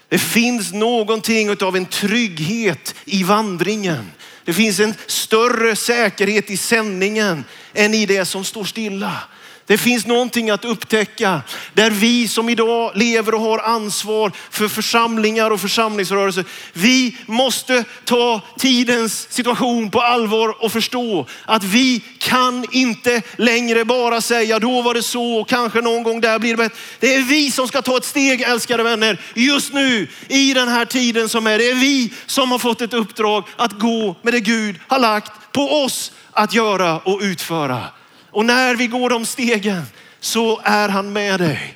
Det 0.09 0.19
finns 0.19 0.73
någonting 0.73 1.51
av 1.63 1.77
en 1.77 1.87
trygghet 1.87 2.95
i 3.05 3.23
vandringen. 3.23 4.13
Det 4.45 4.53
finns 4.53 4.81
en 4.81 4.95
större 5.07 5.77
säkerhet 5.77 6.51
i 6.51 6.57
sändningen 6.57 7.45
än 7.75 7.95
i 7.95 8.07
det 8.07 8.25
som 8.25 8.45
står 8.45 8.65
stilla. 8.65 9.23
Det 9.67 9.79
finns 9.79 10.07
någonting 10.07 10.51
att 10.51 10.65
upptäcka 10.65 11.43
där 11.75 11.91
vi 11.91 12.29
som 12.29 12.49
idag 12.49 12.93
lever 12.95 13.35
och 13.35 13.41
har 13.41 13.59
ansvar 13.59 14.33
för 14.51 14.69
församlingar 14.69 15.51
och 15.51 15.61
församlingsrörelser. 15.61 16.45
Vi 16.73 17.17
måste 17.27 17.85
ta 18.05 18.41
tidens 18.59 19.33
situation 19.33 19.91
på 19.91 20.01
allvar 20.01 20.65
och 20.65 20.73
förstå 20.73 21.27
att 21.45 21.65
vi 21.65 22.03
kan 22.19 22.67
inte 22.71 23.23
längre 23.37 23.85
bara 23.85 24.21
säga 24.21 24.59
då 24.59 24.83
var 24.83 24.95
det 24.95 25.03
så 25.03 25.35
och 25.41 25.49
kanske 25.49 25.81
någon 25.81 26.03
gång 26.03 26.21
där 26.21 26.39
blir 26.39 26.51
det 26.51 26.57
bättre. 26.57 26.79
Det 27.01 27.15
är 27.15 27.23
vi 27.23 27.51
som 27.51 27.69
ska 27.69 27.83
ta 27.83 27.97
ett 27.97 28.05
steg 28.05 28.43
älskade 28.43 28.83
vänner 28.83 29.21
just 29.35 29.73
nu 29.73 30.09
i 30.29 30.55
den 30.55 30.69
här 30.69 30.85
tiden 30.85 31.29
som 31.29 31.47
är. 31.47 31.59
Det 31.59 31.71
är 31.71 31.75
vi 31.75 32.13
som 32.27 32.51
har 32.51 32.59
fått 32.59 32.81
ett 32.81 32.95
uppdrag 32.95 33.45
att 33.57 33.73
gå 33.73 34.17
med 34.23 34.35
det 34.35 34.41
Gud 34.41 34.77
har 34.89 34.99
lagt 34.99 35.53
på 35.53 35.83
oss 35.85 36.13
att 36.33 36.55
göra 36.55 36.99
och 36.99 37.21
utföra. 37.23 37.96
Och 38.37 38.45
när 38.45 38.75
vi 38.75 38.87
går 38.87 39.11
de 39.11 39.27
stegen 39.27 39.83
så 40.21 40.61
är 40.65 40.89
han 40.89 41.13
med 41.13 41.41
dig. 41.41 41.75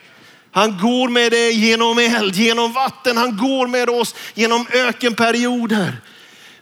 Han 0.52 0.78
går 0.78 1.08
med 1.08 1.32
dig 1.32 1.52
genom 1.52 1.98
eld, 1.98 2.36
genom 2.36 2.72
vatten. 2.72 3.16
Han 3.16 3.36
går 3.36 3.66
med 3.66 3.90
oss 3.90 4.14
genom 4.34 4.66
ökenperioder. 4.72 5.96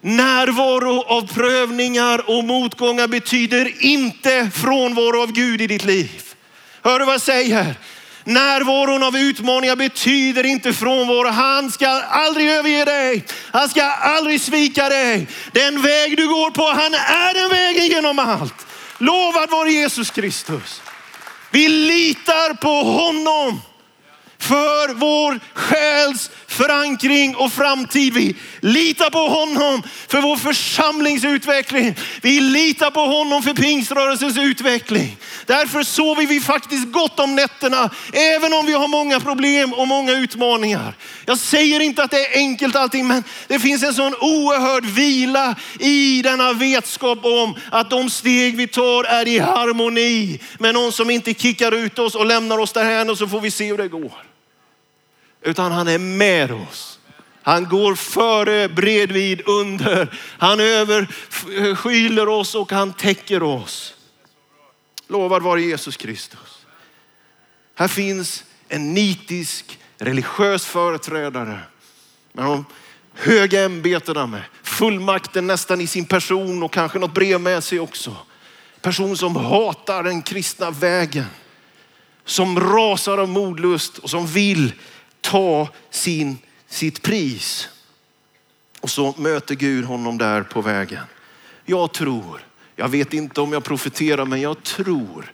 Närvaro 0.00 1.02
av 1.02 1.34
prövningar 1.34 2.30
och 2.30 2.44
motgångar 2.44 3.08
betyder 3.08 3.84
inte 3.84 4.50
frånvaro 4.54 5.22
av 5.22 5.32
Gud 5.32 5.60
i 5.60 5.66
ditt 5.66 5.84
liv. 5.84 6.22
Hör 6.82 6.98
du 6.98 7.04
vad 7.04 7.14
jag 7.14 7.20
säger? 7.20 7.74
Närvaron 8.24 9.02
av 9.02 9.16
utmaningar 9.16 9.76
betyder 9.76 10.46
inte 10.46 10.72
frånvaro. 10.72 11.28
Han 11.28 11.70
ska 11.70 11.88
aldrig 12.02 12.50
överge 12.50 12.84
dig. 12.84 13.24
Han 13.52 13.68
ska 13.68 13.82
aldrig 13.84 14.40
svika 14.40 14.88
dig. 14.88 15.28
Den 15.52 15.82
väg 15.82 16.16
du 16.16 16.28
går 16.28 16.50
på, 16.50 16.62
han 16.62 16.94
är 16.94 17.34
den 17.34 17.50
vägen 17.50 17.86
genom 17.86 18.18
allt. 18.18 18.67
Lovad 18.98 19.50
vare 19.50 19.70
Jesus 19.70 20.10
Kristus. 20.10 20.82
Vi 21.50 21.68
litar 21.68 22.54
på 22.54 22.82
honom 22.82 23.60
för 24.38 24.94
vår 24.94 25.40
själs 25.54 26.30
förankring 26.58 27.36
och 27.36 27.52
framtid. 27.52 28.14
Vi 28.14 28.36
litar 28.60 29.10
på 29.10 29.18
honom 29.18 29.82
för 30.08 30.20
vår 30.20 30.36
församlingsutveckling. 30.36 31.94
Vi 32.22 32.40
litar 32.40 32.90
på 32.90 33.00
honom 33.00 33.42
för 33.42 33.54
pingströrelsens 33.54 34.38
utveckling. 34.38 35.16
Därför 35.46 35.82
sover 35.82 36.26
vi 36.26 36.40
faktiskt 36.40 36.92
gott 36.92 37.20
om 37.20 37.34
nätterna, 37.34 37.90
även 38.12 38.52
om 38.52 38.66
vi 38.66 38.72
har 38.72 38.88
många 38.88 39.20
problem 39.20 39.72
och 39.72 39.88
många 39.88 40.12
utmaningar. 40.12 40.94
Jag 41.26 41.38
säger 41.38 41.80
inte 41.80 42.02
att 42.02 42.10
det 42.10 42.26
är 42.26 42.38
enkelt 42.38 42.76
allting, 42.76 43.06
men 43.06 43.24
det 43.46 43.58
finns 43.58 43.82
en 43.82 43.94
sån 43.94 44.14
oerhörd 44.14 44.84
vila 44.84 45.54
i 45.78 46.22
denna 46.22 46.52
vetskap 46.52 47.24
om 47.24 47.54
att 47.70 47.90
de 47.90 48.10
steg 48.10 48.56
vi 48.56 48.66
tar 48.66 49.04
är 49.04 49.28
i 49.28 49.38
harmoni 49.38 50.40
med 50.58 50.74
någon 50.74 50.92
som 50.92 51.10
inte 51.10 51.34
kickar 51.34 51.72
ut 51.72 51.98
oss 51.98 52.14
och 52.14 52.26
lämnar 52.26 52.58
oss 52.58 52.72
därhän 52.72 53.10
och 53.10 53.18
så 53.18 53.28
får 53.28 53.40
vi 53.40 53.50
se 53.50 53.64
hur 53.64 53.78
det 53.78 53.88
går. 53.88 54.27
Utan 55.48 55.72
han 55.72 55.88
är 55.88 55.98
med 55.98 56.52
oss. 56.52 56.98
Han 57.42 57.68
går 57.68 57.94
före, 57.94 58.68
bredvid, 58.68 59.42
under. 59.46 60.18
Han 60.38 60.60
överskyler 60.60 62.28
oss 62.28 62.54
och 62.54 62.72
han 62.72 62.92
täcker 62.92 63.42
oss. 63.42 63.94
Lovad 65.06 65.42
vare 65.42 65.62
Jesus 65.62 65.96
Kristus. 65.96 66.66
Här 67.74 67.88
finns 67.88 68.44
en 68.68 68.94
nitisk 68.94 69.78
religiös 69.98 70.66
företrädare 70.66 71.60
med 72.32 72.44
de 72.44 72.64
höga 73.14 73.64
ämbetena 73.64 74.26
med 74.26 74.42
fullmakten 74.62 75.46
nästan 75.46 75.80
i 75.80 75.86
sin 75.86 76.04
person 76.04 76.62
och 76.62 76.72
kanske 76.72 76.98
något 76.98 77.14
brev 77.14 77.40
med 77.40 77.64
sig 77.64 77.80
också. 77.80 78.16
Person 78.80 79.16
som 79.16 79.36
hatar 79.36 80.02
den 80.02 80.22
kristna 80.22 80.70
vägen. 80.70 81.26
Som 82.24 82.60
rasar 82.60 83.18
av 83.18 83.28
modlust 83.28 83.98
och 83.98 84.10
som 84.10 84.26
vill 84.26 84.72
ta 85.20 85.68
sin, 85.90 86.38
sitt 86.68 87.02
pris. 87.02 87.68
Och 88.80 88.90
så 88.90 89.14
möter 89.16 89.54
Gud 89.54 89.84
honom 89.84 90.18
där 90.18 90.42
på 90.42 90.60
vägen. 90.60 91.04
Jag 91.64 91.92
tror, 91.92 92.46
jag 92.76 92.88
vet 92.88 93.14
inte 93.14 93.40
om 93.40 93.52
jag 93.52 93.64
profeterar, 93.64 94.24
men 94.24 94.40
jag 94.40 94.62
tror 94.62 95.32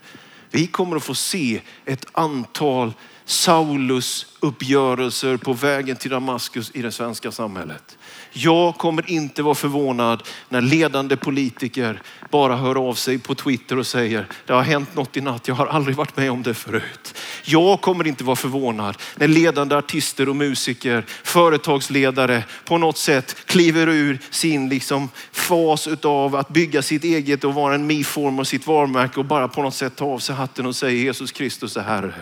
vi 0.51 0.67
kommer 0.67 0.97
att 0.97 1.05
få 1.05 1.15
se 1.15 1.61
ett 1.85 2.07
antal 2.13 2.93
Saulus 3.25 4.34
uppgörelser 4.45 5.37
på 5.37 5.53
vägen 5.53 5.97
till 5.97 6.11
Damaskus 6.11 6.71
i 6.75 6.83
det 6.83 6.93
svenska 6.93 7.33
samhället. 7.33 7.99
Jag 8.33 8.75
kommer 8.75 9.11
inte 9.11 9.43
vara 9.43 9.55
förvånad 9.55 10.23
när 10.49 10.61
ledande 10.61 11.17
politiker 11.17 12.03
bara 12.31 12.57
hör 12.57 12.89
av 12.89 12.95
sig 12.95 13.19
på 13.19 13.35
Twitter 13.35 13.79
och 13.79 13.87
säger 13.87 14.27
det 14.47 14.53
har 14.53 14.63
hänt 14.63 14.97
något 14.97 15.17
i 15.17 15.21
natt. 15.21 15.49
Jag 15.49 15.55
har 15.55 15.67
aldrig 15.67 15.97
varit 15.97 16.17
med 16.17 16.31
om 16.31 16.43
det 16.43 16.55
förut. 16.55 17.15
Jag 17.45 17.81
kommer 17.81 18.07
inte 18.07 18.25
vara 18.25 18.37
förvånad 18.37 18.97
när 19.17 19.29
ledande 19.29 19.77
artister 19.77 20.29
och 20.29 20.37
musiker, 20.37 21.05
företagsledare 21.23 22.45
på 22.65 22.79
något 22.79 22.99
sätt 22.99 23.37
kliver 23.47 23.89
ur 23.89 24.19
sin 24.31 24.69
liksom 24.69 25.09
fas 25.33 25.89
av 26.03 26.37
att 26.37 26.49
bygga 26.49 26.83
sitt 26.83 27.05
eget 27.05 27.45
och 27.45 27.55
vara 27.55 27.75
en 27.75 27.87
me-form 27.87 28.39
och 28.39 28.47
sitt 28.47 28.67
varumärke 28.67 29.21
och 29.21 29.27
bara 29.27 29.49
på 29.49 29.63
något 29.63 29.75
sätt 29.75 29.97
ta 29.97 30.05
av 30.05 30.19
sig 30.19 30.35
hatten 30.35 30.67
och 30.67 30.77
säga 30.77 30.93
Jesus 30.93 31.33
Kristus 31.33 31.77
är 31.77 31.83
Herre. 31.83 32.15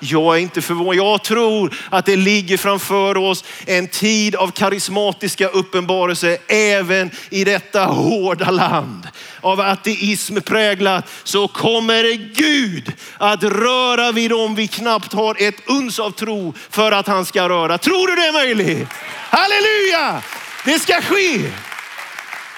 Jag 0.00 0.36
är 0.36 0.40
inte 0.40 0.62
förvånad. 0.62 0.94
Jag 0.96 1.24
tror 1.24 1.65
att 1.90 2.06
det 2.06 2.16
ligger 2.16 2.56
framför 2.56 3.16
oss 3.16 3.44
en 3.66 3.88
tid 3.88 4.34
av 4.36 4.50
karismatiska 4.50 5.48
uppenbarelser 5.48 6.38
även 6.48 7.10
i 7.30 7.44
detta 7.44 7.84
hårda 7.84 8.50
land. 8.50 9.08
Av 9.40 9.60
ateism 9.60 10.40
präglat 10.40 11.08
så 11.24 11.48
kommer 11.48 12.04
Gud 12.34 12.92
att 13.18 13.42
röra 13.42 14.12
vid 14.12 14.30
dem 14.30 14.54
vi 14.54 14.68
knappt 14.68 15.12
har 15.12 15.36
ett 15.38 15.56
uns 15.66 15.98
av 15.98 16.10
tro 16.10 16.54
för 16.70 16.92
att 16.92 17.06
han 17.06 17.24
ska 17.24 17.48
röra. 17.48 17.78
Tror 17.78 18.06
du 18.06 18.14
det 18.14 18.26
är 18.26 18.32
möjligt? 18.32 18.88
Halleluja! 19.30 20.22
Det 20.64 20.78
ska 20.78 21.02
ske. 21.02 21.52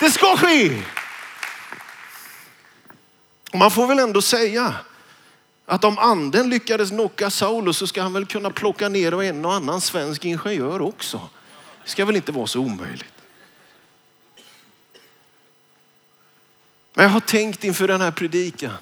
Det 0.00 0.10
ska 0.10 0.36
ske. 0.36 0.82
Och 3.52 3.58
man 3.58 3.70
får 3.70 3.86
väl 3.86 3.98
ändå 3.98 4.22
säga 4.22 4.74
att 5.70 5.84
om 5.84 5.98
anden 5.98 6.50
lyckades 6.50 6.90
knocka 6.90 7.30
Saulus 7.30 7.76
så 7.76 7.86
ska 7.86 8.02
han 8.02 8.12
väl 8.12 8.26
kunna 8.26 8.50
plocka 8.50 8.88
ner 8.88 9.22
en 9.22 9.44
och 9.44 9.54
annan 9.54 9.80
svensk 9.80 10.24
ingenjör 10.24 10.82
också. 10.82 11.28
Det 11.84 11.90
ska 11.90 12.04
väl 12.04 12.16
inte 12.16 12.32
vara 12.32 12.46
så 12.46 12.60
omöjligt. 12.60 13.12
Men 16.94 17.04
jag 17.04 17.10
har 17.10 17.20
tänkt 17.20 17.64
inför 17.64 17.88
den 17.88 18.00
här 18.00 18.10
predikan, 18.10 18.72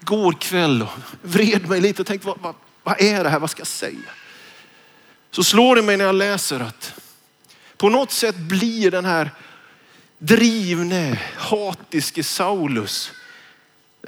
går 0.00 0.32
kväll 0.32 0.82
och 0.82 0.88
vred 1.22 1.68
mig 1.68 1.80
lite 1.80 2.02
och 2.02 2.06
tänkte 2.06 2.26
vad, 2.26 2.38
vad, 2.40 2.54
vad 2.82 3.00
är 3.00 3.24
det 3.24 3.30
här, 3.30 3.38
vad 3.38 3.50
ska 3.50 3.60
jag 3.60 3.66
säga? 3.66 4.10
Så 5.30 5.44
slår 5.44 5.76
det 5.76 5.82
mig 5.82 5.96
när 5.96 6.04
jag 6.04 6.14
läser 6.14 6.60
att 6.60 6.94
på 7.76 7.88
något 7.88 8.10
sätt 8.10 8.36
blir 8.36 8.90
den 8.90 9.04
här 9.04 9.30
drivne, 10.18 11.20
hatiske 11.36 12.22
Saulus 12.22 13.12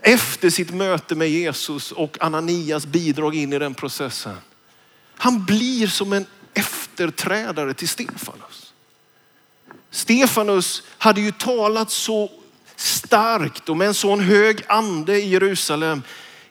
efter 0.03 0.51
sitt 0.51 0.75
möte 0.75 1.15
med 1.15 1.31
Jesus 1.31 1.93
och 1.93 2.17
Ananias 2.21 2.87
bidrag 2.87 3.35
in 3.35 3.53
i 3.53 3.59
den 3.59 3.75
processen. 3.75 4.37
Han 5.17 5.45
blir 5.45 5.87
som 5.87 6.13
en 6.13 6.27
efterträdare 6.55 7.75
till 7.75 7.89
Stefanus. 7.89 8.73
Stefanus 9.91 10.83
hade 10.99 11.21
ju 11.21 11.33
talat 11.33 11.91
så 11.91 12.31
starkt 12.77 13.69
och 13.69 13.77
med 13.77 13.89
en 13.89 13.95
sån 13.95 14.21
hög 14.21 14.63
ande 14.67 15.21
i 15.21 15.29
Jerusalem 15.29 16.03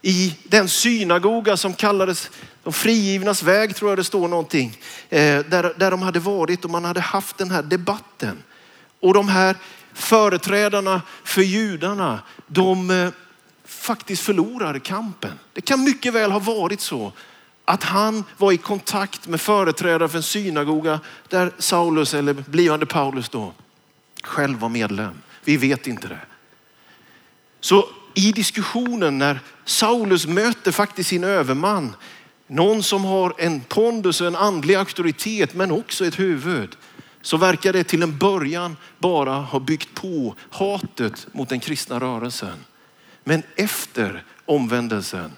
i 0.01 0.35
den 0.43 0.69
synagoga 0.69 1.57
som 1.57 1.73
kallades 1.73 2.29
de 2.63 2.73
frigivnas 2.73 3.43
väg 3.43 3.75
tror 3.75 3.91
jag 3.91 3.97
det 3.97 4.03
står 4.03 4.27
någonting. 4.27 4.77
Eh, 5.09 5.39
där, 5.39 5.73
där 5.77 5.91
de 5.91 6.01
hade 6.01 6.19
varit 6.19 6.65
och 6.65 6.71
man 6.71 6.85
hade 6.85 7.01
haft 7.01 7.37
den 7.37 7.51
här 7.51 7.63
debatten. 7.63 8.43
Och 8.99 9.13
de 9.13 9.29
här 9.29 9.55
företrädarna 9.93 11.01
för 11.23 11.41
judarna, 11.41 12.19
de 12.47 12.89
eh, 12.89 13.09
faktiskt 13.65 14.21
förlorade 14.21 14.79
kampen. 14.79 15.39
Det 15.53 15.61
kan 15.61 15.83
mycket 15.83 16.13
väl 16.13 16.31
ha 16.31 16.39
varit 16.39 16.81
så 16.81 17.11
att 17.65 17.83
han 17.83 18.23
var 18.37 18.51
i 18.51 18.57
kontakt 18.57 19.27
med 19.27 19.41
företrädare 19.41 20.09
för 20.09 20.17
en 20.17 20.23
synagoga 20.23 20.99
där 21.29 21.51
Saulus 21.57 22.13
eller 22.13 22.33
blivande 22.33 22.85
Paulus 22.85 23.29
då 23.29 23.53
själv 24.23 24.59
var 24.59 24.69
medlem. 24.69 25.13
Vi 25.43 25.57
vet 25.57 25.87
inte 25.87 26.07
det. 26.07 26.19
Så 27.59 27.89
i 28.13 28.31
diskussionen 28.31 29.17
när 29.17 29.39
Saulus 29.65 30.27
möter 30.27 30.71
faktiskt 30.71 31.09
sin 31.09 31.23
överman, 31.23 31.95
någon 32.47 32.83
som 32.83 33.05
har 33.05 33.33
en 33.37 33.61
pondus 33.61 34.21
och 34.21 34.27
en 34.27 34.35
andlig 34.35 34.75
auktoritet 34.75 35.53
men 35.53 35.71
också 35.71 36.05
ett 36.05 36.19
huvud, 36.19 36.75
så 37.21 37.37
verkar 37.37 37.73
det 37.73 37.83
till 37.83 38.03
en 38.03 38.17
början 38.17 38.77
bara 38.99 39.33
ha 39.33 39.59
byggt 39.59 39.93
på 39.93 40.35
hatet 40.49 41.27
mot 41.31 41.49
den 41.49 41.59
kristna 41.59 41.99
rörelsen. 41.99 42.57
Men 43.27 43.43
efter 43.55 44.23
omvändelsen 44.45 45.31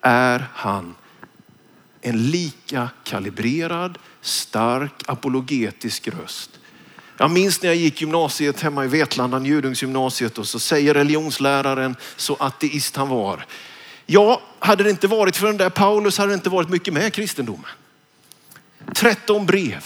är 0.00 0.48
han 0.54 0.94
en 2.00 2.30
lika 2.30 2.88
kalibrerad, 3.04 3.98
stark 4.20 4.92
apologetisk 5.06 6.08
röst. 6.08 6.50
Jag 7.16 7.30
minns 7.30 7.62
när 7.62 7.68
jag 7.70 7.76
gick 7.76 8.00
gymnasiet 8.00 8.60
hemma 8.60 8.84
i 8.84 8.88
Vetlanda, 8.88 9.38
Njudungsgymnasiet 9.38 10.38
och 10.38 10.48
så 10.48 10.58
säger 10.58 10.94
religionsläraren, 10.94 11.96
så 12.16 12.36
ateist 12.40 12.96
han 12.96 13.08
var. 13.08 13.46
Ja, 14.06 14.40
hade 14.58 14.84
det 14.84 14.90
inte 14.90 15.06
varit 15.06 15.36
för 15.36 15.46
den 15.46 15.56
där 15.56 15.70
Paulus 15.70 16.18
hade 16.18 16.30
det 16.30 16.34
inte 16.34 16.50
varit 16.50 16.68
mycket 16.68 16.94
med 16.94 17.12
kristendomen. 17.12 17.70
13 18.94 19.46
brev 19.46 19.84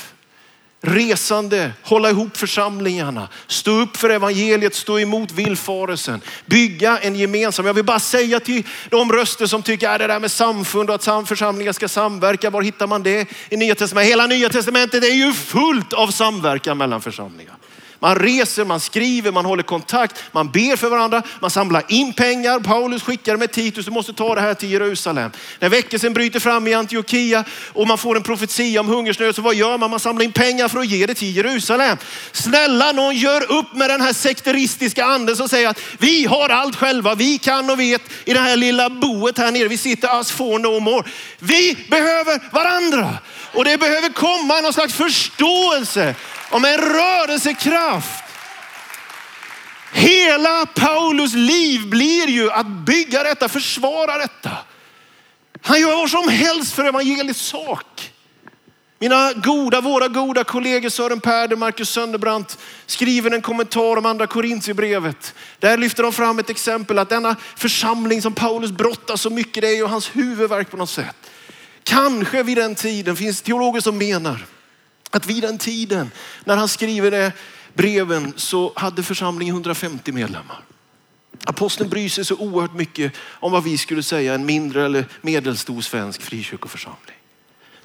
resande, 0.83 1.73
hålla 1.83 2.11
ihop 2.11 2.37
församlingarna, 2.37 3.29
stå 3.47 3.71
upp 3.71 3.97
för 3.97 4.11
evangeliet, 4.11 4.75
stå 4.75 4.99
emot 4.99 5.33
villfarelsen, 5.33 6.21
bygga 6.47 6.99
en 6.99 7.17
gemensam. 7.17 7.67
Jag 7.67 7.75
vill 7.75 7.85
bara 7.85 8.01
säga 8.01 8.41
till 8.41 8.67
de 8.89 9.13
röster 9.13 9.47
som 9.47 9.63
tycker 9.63 9.89
att 9.89 9.99
det 9.99 10.07
där 10.07 10.21
med 10.21 10.31
samfund 10.31 10.91
och 10.91 10.95
att 10.95 11.29
församlingar 11.29 11.73
ska 11.73 11.89
samverka, 11.89 12.51
var 12.51 12.63
hittar 12.63 12.87
man 12.87 13.03
det 13.03 13.29
i 13.49 13.57
Nya 13.57 13.75
Testamentet? 13.75 14.11
Hela 14.11 14.27
Nya 14.27 14.49
Testamentet 14.49 15.05
är 15.05 15.15
ju 15.15 15.33
fullt 15.33 15.93
av 15.93 16.09
samverkan 16.09 16.79
mellan 16.79 17.01
församlingar. 17.01 17.55
Man 18.03 18.17
reser, 18.17 18.65
man 18.65 18.81
skriver, 18.81 19.33
man 19.33 19.45
håller 19.45 19.63
kontakt, 19.63 20.23
man 20.33 20.51
ber 20.51 20.77
för 20.77 20.89
varandra, 20.89 21.23
man 21.41 21.51
samlar 21.51 21.83
in 21.89 22.13
pengar. 22.13 22.61
Paulus 22.61 23.03
skickar 23.03 23.37
med 23.37 23.53
Titus, 23.53 23.85
du 23.85 23.91
måste 23.91 24.13
ta 24.13 24.35
det 24.35 24.41
här 24.41 24.55
till 24.55 24.71
Jerusalem. 24.71 25.31
När 25.59 25.69
väckelsen 25.69 26.13
bryter 26.13 26.41
fram 26.41 26.67
i 26.67 26.75
Antiochia 26.75 27.45
och 27.73 27.87
man 27.87 27.99
får 27.99 28.17
en 28.17 28.23
profetia 28.23 28.81
om 28.81 28.89
hungersnöd, 28.89 29.35
så 29.35 29.43
vad 29.43 29.55
gör 29.55 29.79
man? 29.79 29.91
Man 29.91 30.01
samlar 30.01 30.25
in 30.25 30.33
pengar 30.33 30.69
för 30.69 30.79
att 30.79 30.87
ge 30.87 31.07
det 31.07 31.15
till 31.15 31.37
Jerusalem. 31.37 31.97
Snälla 32.33 32.93
någon 32.93 33.17
gör 33.17 33.53
upp 33.53 33.75
med 33.75 33.91
den 33.91 34.01
här 34.01 34.13
sekteristiska 34.13 35.05
anden 35.05 35.37
som 35.37 35.49
säger 35.49 35.69
att 35.69 35.81
vi 35.99 36.25
har 36.25 36.49
allt 36.49 36.77
själva, 36.77 37.15
vi 37.15 37.39
kan 37.39 37.71
och 37.71 37.81
vet 37.81 38.03
i 38.25 38.33
det 38.33 38.41
här 38.41 38.57
lilla 38.57 38.91
boet 38.91 39.39
här 39.39 39.53
nere. 39.53 39.69
Vi 39.69 39.79
sitter 39.79 40.21
as 40.21 40.31
for 40.31 40.59
no 40.59 40.81
more. 40.81 41.05
Vi 41.39 41.87
behöver 41.91 42.41
varandra 42.53 43.19
och 43.53 43.65
det 43.65 43.79
behöver 43.79 44.09
komma 44.09 44.61
någon 44.61 44.73
slags 44.73 44.95
förståelse 44.95 46.15
om 46.51 46.65
en 46.65 46.79
rörelsekraft. 46.79 48.25
Hela 49.93 50.67
Paulus 50.67 51.35
liv 51.35 51.89
blir 51.89 52.29
ju 52.29 52.51
att 52.51 52.67
bygga 52.67 53.23
detta, 53.23 53.49
försvara 53.49 54.19
detta. 54.19 54.51
Han 55.63 55.81
gör 55.81 55.97
vad 55.97 56.11
som 56.11 56.29
helst 56.29 56.73
för 56.73 56.85
evangeliets 56.85 57.41
sak. 57.41 58.13
Mina 58.99 59.33
goda, 59.33 59.81
våra 59.81 60.09
goda 60.09 60.45
kollegor 60.45 60.89
Sören 60.89 61.21
Perder, 61.21 61.57
Marcus 61.57 61.91
Sönderbrandt 61.91 62.59
skriver 62.87 63.31
en 63.31 63.43
kommentar 63.43 63.97
om 63.97 64.07
andra 64.07 64.27
Korintierbrevet. 64.27 65.35
Där 65.59 65.77
lyfter 65.77 66.03
de 66.03 66.13
fram 66.13 66.39
ett 66.39 66.51
exempel 66.51 66.99
att 66.99 67.09
denna 67.09 67.37
församling 67.57 68.23
som 68.23 68.35
Paulus 68.35 68.71
brottas 68.71 69.21
så 69.21 69.31
mycket, 69.31 69.61
det 69.61 69.69
är 69.69 69.77
ju 69.77 69.87
hans 69.87 70.17
huvudverk 70.17 70.71
på 70.71 70.77
något 70.77 70.91
sätt. 70.91 71.32
Kanske 71.93 72.43
vid 72.43 72.57
den 72.57 72.75
tiden 72.75 73.17
finns 73.17 73.43
teologer 73.43 73.81
som 73.81 73.99
menar 73.99 74.47
att 75.11 75.27
vid 75.27 75.43
den 75.43 75.59
tiden 75.59 76.11
när 76.45 76.57
han 76.57 76.69
skriver 76.69 77.11
det 77.11 77.33
breven 77.75 78.33
så 78.37 78.73
hade 78.77 79.03
församlingen 79.03 79.55
150 79.55 80.13
medlemmar. 80.13 80.65
Aposteln 81.45 81.91
bryr 81.91 82.09
sig 82.09 82.25
så 82.25 82.37
oerhört 82.37 82.75
mycket 82.75 83.13
om 83.19 83.53
vad 83.53 83.65
vi 83.65 83.79
skulle 83.79 84.03
säga 84.03 84.35
en 84.35 84.47
mindre 84.47 84.85
eller 84.85 85.09
medelstor 85.21 85.81
svensk 85.81 86.23
frikyrkoförsamling. 86.23 87.17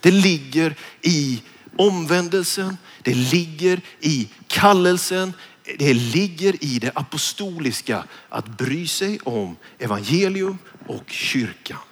Det 0.02 0.12
ligger 0.12 0.76
i 1.02 1.42
omvändelsen, 1.76 2.78
Det 3.02 3.14
ligger 3.14 3.82
i 4.00 4.30
kallelsen, 4.48 5.34
det 5.80 5.94
ligger 5.94 6.64
i 6.64 6.80
det 6.80 6.92
apostoliska 6.96 8.04
att 8.30 8.46
bry 8.46 8.88
sig 8.88 9.20
om 9.24 9.56
evangelium 9.80 10.58
och 10.88 11.04
kyrkan. 11.08 11.87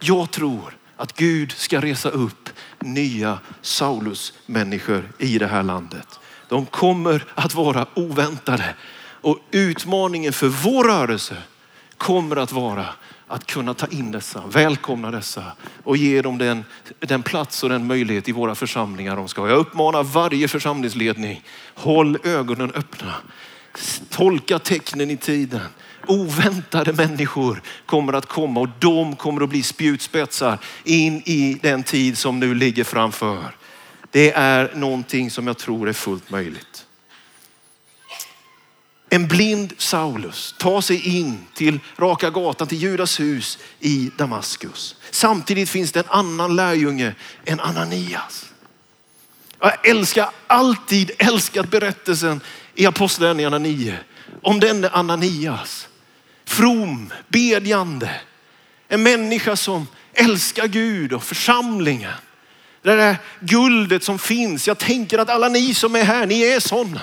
Jag 0.00 0.30
tror 0.30 0.76
att 0.96 1.16
Gud 1.16 1.52
ska 1.52 1.80
resa 1.80 2.08
upp 2.08 2.50
nya 2.78 3.38
Saulus-människor 3.62 5.12
i 5.18 5.38
det 5.38 5.46
här 5.46 5.62
landet. 5.62 6.20
De 6.48 6.66
kommer 6.66 7.24
att 7.34 7.54
vara 7.54 7.86
oväntade 7.94 8.74
och 9.20 9.38
utmaningen 9.50 10.32
för 10.32 10.48
vår 10.48 10.84
rörelse 10.84 11.36
kommer 11.96 12.36
att 12.36 12.52
vara 12.52 12.86
att 13.26 13.46
kunna 13.46 13.74
ta 13.74 13.86
in 13.86 14.12
dessa, 14.12 14.42
välkomna 14.46 15.10
dessa 15.10 15.44
och 15.84 15.96
ge 15.96 16.22
dem 16.22 16.38
den, 16.38 16.64
den 16.98 17.22
plats 17.22 17.62
och 17.62 17.68
den 17.68 17.86
möjlighet 17.86 18.28
i 18.28 18.32
våra 18.32 18.54
församlingar 18.54 19.16
de 19.16 19.28
ska. 19.28 19.48
Jag 19.48 19.58
uppmanar 19.58 20.02
varje 20.02 20.48
församlingsledning, 20.48 21.42
håll 21.74 22.18
ögonen 22.24 22.72
öppna. 22.74 23.14
Tolka 24.10 24.58
tecknen 24.58 25.10
i 25.10 25.16
tiden. 25.16 25.60
Oväntade 26.06 26.92
människor 26.92 27.62
kommer 27.86 28.12
att 28.12 28.26
komma 28.26 28.60
och 28.60 28.68
de 28.78 29.16
kommer 29.16 29.42
att 29.42 29.48
bli 29.48 29.62
spjutspetsar 29.62 30.58
in 30.84 31.22
i 31.24 31.58
den 31.62 31.82
tid 31.82 32.18
som 32.18 32.40
nu 32.40 32.54
ligger 32.54 32.84
framför. 32.84 33.56
Det 34.10 34.32
är 34.32 34.72
någonting 34.74 35.30
som 35.30 35.46
jag 35.46 35.58
tror 35.58 35.88
är 35.88 35.92
fullt 35.92 36.30
möjligt. 36.30 36.86
En 39.12 39.28
blind 39.28 39.72
Saulus 39.78 40.54
tar 40.58 40.80
sig 40.80 41.18
in 41.18 41.38
till 41.54 41.80
Raka 41.96 42.30
gatan, 42.30 42.66
till 42.66 42.82
Judas 42.82 43.20
hus 43.20 43.58
i 43.80 44.10
Damaskus. 44.16 44.96
Samtidigt 45.10 45.68
finns 45.68 45.92
det 45.92 46.00
en 46.00 46.06
annan 46.08 46.56
lärjunge, 46.56 47.14
en 47.44 47.60
Ananias. 47.60 48.46
Jag 49.60 49.88
älskar 49.88 50.30
alltid 50.46 51.10
älskat 51.18 51.70
berättelsen 51.70 52.40
i 52.74 52.86
Apostlagärningarna 52.86 53.58
9 53.58 53.98
om 54.42 54.60
denne 54.60 54.88
Ananias. 54.88 55.88
From, 56.50 57.12
bedjande, 57.28 58.20
en 58.88 59.02
människa 59.02 59.56
som 59.56 59.86
älskar 60.12 60.66
Gud 60.66 61.12
och 61.12 61.24
församlingen. 61.24 62.12
Det 62.82 62.96
där 62.96 63.16
guldet 63.40 64.04
som 64.04 64.18
finns. 64.18 64.68
Jag 64.68 64.78
tänker 64.78 65.18
att 65.18 65.30
alla 65.30 65.48
ni 65.48 65.74
som 65.74 65.96
är 65.96 66.04
här, 66.04 66.26
ni 66.26 66.42
är 66.42 66.60
sådana. 66.60 67.00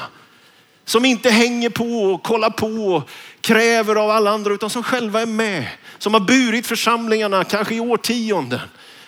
Som 0.86 1.06
inte 1.06 1.30
hänger 1.30 1.70
på 1.70 2.14
och 2.14 2.24
kollar 2.24 2.50
på 2.50 2.68
och 2.68 3.10
kräver 3.42 3.96
av 3.96 4.12
alla 4.12 4.32
andra 4.32 4.54
utan 4.54 4.70
som 4.70 4.84
själva 4.84 5.22
är 5.22 5.26
med. 5.26 5.68
Som 5.98 6.14
har 6.14 6.22
burit 6.22 6.68
församlingarna 6.68 7.44
kanske 7.44 7.76
i 7.76 7.80
årtionden. 7.80 8.60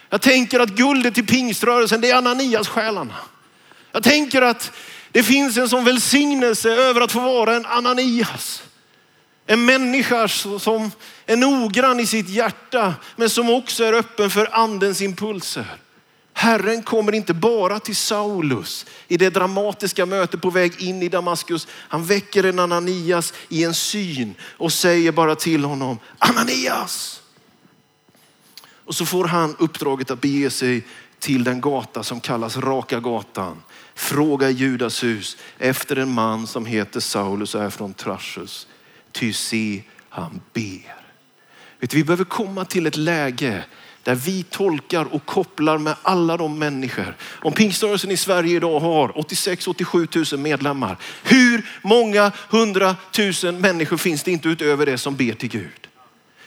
Jag 0.10 0.22
tänker 0.22 0.60
att 0.60 0.70
guldet 0.70 1.18
i 1.18 1.24
pingströrelsen 1.24 2.02
det 2.02 2.12
är 2.12 2.16
Ananias 2.16 2.68
själarna. 2.68 3.16
Jag 3.92 4.04
tänker 4.04 4.42
att 4.42 4.72
det 5.12 5.24
finns 5.24 5.58
en 5.58 5.70
sån 5.70 5.86
välsignelse 5.86 6.70
över 6.70 7.02
att 7.02 7.12
få 7.12 7.20
vara 7.20 7.56
en 7.56 7.66
Ananias. 7.66 8.64
En 9.52 9.66
människa 9.66 10.28
som 10.28 10.92
är 11.26 11.38
noggrann 11.38 12.00
i 12.00 12.06
sitt 12.06 12.30
hjärta 12.30 12.94
men 13.16 13.30
som 13.30 13.50
också 13.50 13.84
är 13.84 13.94
öppen 13.94 14.30
för 14.30 14.56
andens 14.56 15.02
impulser. 15.02 15.66
Herren 16.34 16.84
kommer 16.84 17.16
inte 17.16 17.34
bara 17.34 17.80
till 17.80 17.96
Saulus 17.96 18.86
i 19.08 19.18
det 19.18 19.30
dramatiska 19.30 20.06
mötet 20.06 20.42
på 20.42 20.50
väg 20.50 20.82
in 20.82 21.04
i 21.04 21.10
Damaskus. 21.10 21.68
Han 21.72 22.06
väcker 22.06 22.44
en 22.44 22.60
Ananias 22.60 23.34
i 23.50 23.64
en 23.64 23.74
syn 23.74 24.36
och 24.42 24.74
säger 24.74 25.12
bara 25.12 25.36
till 25.36 25.64
honom, 25.64 26.00
Ananias! 26.20 27.22
Och 28.86 28.96
så 28.96 29.06
får 29.06 29.26
han 29.26 29.56
uppdraget 29.60 30.12
att 30.12 30.22
bege 30.22 30.50
sig 30.50 30.88
till 31.20 31.44
den 31.44 31.62
gata 31.62 32.04
som 32.04 32.20
kallas 32.20 32.58
Raka 32.58 33.00
gatan. 33.00 33.62
Fråga 33.96 34.50
Judas 34.50 35.04
hus 35.04 35.38
efter 35.58 35.96
en 35.96 36.14
man 36.14 36.48
som 36.48 36.66
heter 36.66 37.00
Saulus 37.00 37.56
och 37.56 37.64
är 37.64 37.70
från 37.70 37.94
Trashus. 37.94 38.68
Ty 39.20 39.34
se, 39.34 39.82
han 40.10 40.42
ber. 40.54 40.96
Vet, 41.80 41.94
vi 41.94 42.04
behöver 42.04 42.24
komma 42.24 42.66
till 42.66 42.88
ett 42.88 42.98
läge 42.98 43.66
där 44.04 44.16
vi 44.16 44.44
tolkar 44.44 45.14
och 45.14 45.26
kopplar 45.26 45.78
med 45.78 45.96
alla 46.02 46.38
de 46.38 46.60
människor. 46.60 47.16
Om 47.22 47.54
pingströrelsen 47.54 48.12
i 48.12 48.18
Sverige 48.18 48.56
idag 48.56 48.80
har 48.80 49.10
86-87 49.10 50.34
000 50.36 50.42
medlemmar. 50.42 50.98
Hur 51.24 51.70
många 51.82 52.32
hundratusen 52.50 53.62
människor 53.62 53.98
finns 53.98 54.24
det 54.24 54.32
inte 54.32 54.50
utöver 54.50 54.86
det 54.86 54.98
som 54.98 55.16
ber 55.16 55.34
till 55.34 55.50
Gud? 55.50 55.88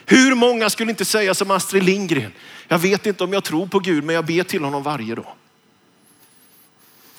Hur 0.07 0.35
många 0.35 0.71
skulle 0.71 0.91
inte 0.91 1.05
säga 1.05 1.35
som 1.35 1.51
Astrid 1.51 1.83
Lindgren? 1.83 2.33
Jag 2.69 2.79
vet 2.79 3.07
inte 3.07 3.25
om 3.25 3.33
jag 3.33 3.45
tror 3.45 3.67
på 3.67 3.79
Gud, 3.79 4.05
men 4.05 4.15
jag 4.15 4.27
ber 4.27 4.43
till 4.43 4.65
honom 4.65 4.83
varje 4.83 5.15
dag. 5.15 5.35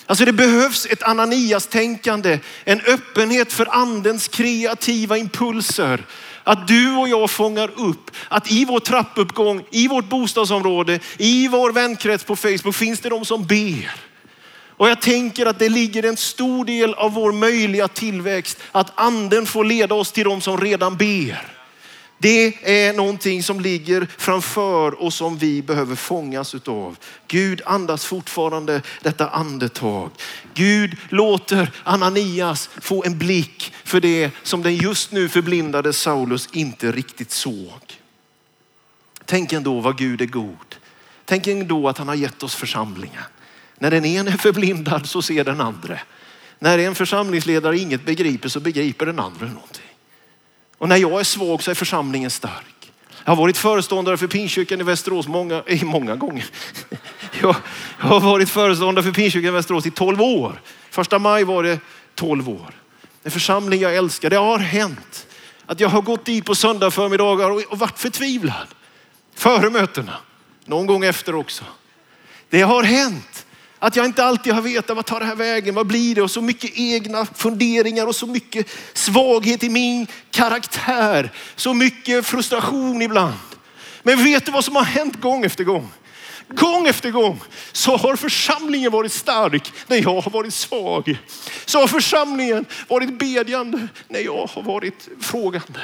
Alltså 0.06 0.26
det 0.26 0.34
behövs 0.34 0.86
ett 0.86 1.04
Ananias-tänkande, 1.04 2.40
en 2.64 2.82
öppenhet 2.82 3.54
för 3.54 3.76
andens 3.76 4.28
kreativa 4.28 5.18
impulser. 5.18 6.06
Att 6.44 6.68
du 6.68 6.96
och 6.96 7.10
jag 7.10 7.30
fångar 7.30 7.72
upp 7.76 8.12
att 8.28 8.52
i 8.52 8.66
vår 8.66 8.80
trappuppgång, 8.80 9.64
i 9.72 9.88
vårt 9.88 10.10
bostadsområde, 10.10 11.00
i 11.18 11.48
vår 11.48 11.72
vänkrets 11.72 12.24
på 12.24 12.36
Facebook 12.36 12.76
finns 12.76 13.00
det 13.00 13.10
de 13.10 13.26
som 13.26 13.46
ber. 13.46 13.92
Och 14.78 14.90
jag 14.90 15.02
tänker 15.02 15.46
att 15.46 15.60
det 15.60 15.70
ligger 15.70 16.06
en 16.06 16.18
stor 16.18 16.66
del 16.66 16.94
av 16.94 17.14
vår 17.14 17.32
möjliga 17.32 17.88
tillväxt 17.88 18.58
att 18.72 18.92
anden 18.96 19.46
får 19.46 19.64
leda 19.64 19.96
oss 19.96 20.12
till 20.12 20.24
de 20.24 20.42
som 20.42 20.58
redan 20.58 20.98
ber. 20.98 21.53
Det 22.18 22.54
är 22.64 22.94
någonting 22.94 23.44
som 23.44 23.60
ligger 23.60 24.08
framför 24.18 25.02
och 25.02 25.14
som 25.14 25.38
vi 25.38 25.62
behöver 25.62 25.96
fångas 25.96 26.56
utav. 26.56 26.98
Gud 27.28 27.62
andas 27.66 28.06
fortfarande 28.06 28.82
detta 29.02 29.30
andetag. 29.30 30.12
Gud 30.54 30.98
låter 31.10 31.72
Ananias 31.84 32.70
få 32.82 33.04
en 33.04 33.18
blick 33.18 33.74
för 33.84 34.00
det 34.00 34.32
som 34.44 34.64
den 34.64 34.76
just 34.76 35.12
nu 35.12 35.30
förblindade 35.30 35.94
Saulus 35.94 36.50
inte 36.52 36.92
riktigt 36.92 37.32
såg. 37.32 38.00
Tänk 39.26 39.54
ändå 39.54 39.80
vad 39.80 39.98
Gud 39.98 40.22
är 40.22 40.26
god. 40.26 40.76
Tänk 41.26 41.48
ändå 41.48 41.90
att 41.90 41.98
han 41.98 42.08
har 42.08 42.16
gett 42.16 42.44
oss 42.44 42.56
församlingen. 42.56 43.24
När 43.80 43.92
den 43.92 44.06
ene 44.06 44.32
är 44.32 44.38
förblindad 44.38 45.10
så 45.10 45.22
ser 45.22 45.44
den 45.44 45.62
andra. 45.62 46.00
När 46.60 46.80
en 46.80 46.96
församlingsledare 46.96 47.78
inget 47.78 48.06
begriper 48.06 48.50
så 48.50 48.60
begriper 48.60 49.06
den 49.06 49.20
andra 49.20 49.46
någonting. 49.46 49.93
Och 50.84 50.90
när 50.90 50.98
jag 50.98 51.20
är 51.20 51.24
svag 51.24 51.64
så 51.64 51.72
är 51.72 51.76
församlingen 51.76 52.30
stark. 52.30 52.92
Jag 53.24 53.32
har 53.32 53.36
varit 53.36 53.58
föreståndare 53.58 54.18
för 54.18 54.28
Pingstkyrkan 54.28 54.80
i 54.80 54.84
Västerås 54.84 55.28
många, 55.28 55.64
eh, 55.68 55.84
många 55.84 56.16
gånger. 56.16 56.46
Jag, 57.42 57.56
jag 58.00 58.08
har 58.08 58.20
varit 58.20 58.50
föreståndare 58.50 59.04
för 59.04 59.12
Pingstkyrkan 59.12 59.48
i 59.48 59.52
Västerås 59.52 59.86
i 59.86 59.92
12 59.92 60.22
år. 60.22 60.62
Första 60.90 61.20
maj 61.20 61.44
var 61.44 61.64
det 61.64 61.80
12 62.16 62.50
år. 62.50 62.74
En 63.24 63.32
församling 63.32 63.82
jag 63.82 63.96
älskar. 63.96 64.30
Det 64.30 64.36
har 64.36 64.58
hänt 64.58 65.28
att 65.66 65.80
jag 65.80 65.90
har 65.90 66.02
gått 66.02 66.26
dit 66.26 66.46
på 66.46 66.56
söndag 66.56 66.92
förmiddagar 66.92 67.52
och, 67.52 67.62
och 67.70 67.80
varit 67.80 68.00
förtvivlad. 68.00 68.68
Före 69.36 69.70
mötena. 69.70 70.14
Någon 70.66 70.86
gång 70.88 71.04
efter 71.06 71.36
också. 71.36 71.64
Det 72.50 72.62
har 72.62 72.84
hänt 72.84 73.46
att 73.84 73.96
jag 73.96 74.06
inte 74.06 74.24
alltid 74.24 74.54
har 74.54 74.62
vetat 74.62 74.96
vad 74.96 75.06
tar 75.06 75.20
det 75.20 75.26
här 75.26 75.36
vägen, 75.36 75.76
vad 75.76 75.88
blir 75.88 76.16
det? 76.16 76.22
Och 76.22 76.32
så 76.32 76.42
mycket 76.42 76.72
egna 76.76 77.26
funderingar 77.26 78.08
och 78.08 78.16
så 78.16 78.28
mycket 78.28 78.68
svaghet 78.94 79.64
i 79.64 79.70
min 79.70 80.08
karaktär. 80.32 81.32
Så 81.56 81.74
mycket 81.74 82.26
frustration 82.26 83.02
ibland. 83.02 83.34
Men 84.04 84.24
vet 84.24 84.46
du 84.46 84.52
vad 84.52 84.66
som 84.66 84.76
har 84.76 84.84
hänt 84.84 85.22
gång 85.22 85.46
efter 85.46 85.64
gång? 85.64 85.90
Gång 86.48 86.88
efter 86.88 87.12
gång 87.12 87.40
så 87.72 87.98
har 87.98 88.16
församlingen 88.16 88.92
varit 88.92 89.12
stark 89.12 89.74
när 89.88 89.98
jag 89.98 90.22
har 90.22 90.32
varit 90.32 90.54
svag. 90.54 91.18
Så 91.66 91.80
har 91.80 91.88
församlingen 91.88 92.66
varit 92.88 93.20
bedjande 93.20 93.88
när 94.08 94.20
jag 94.20 94.50
har 94.54 94.62
varit 94.62 95.10
frågande. 95.22 95.80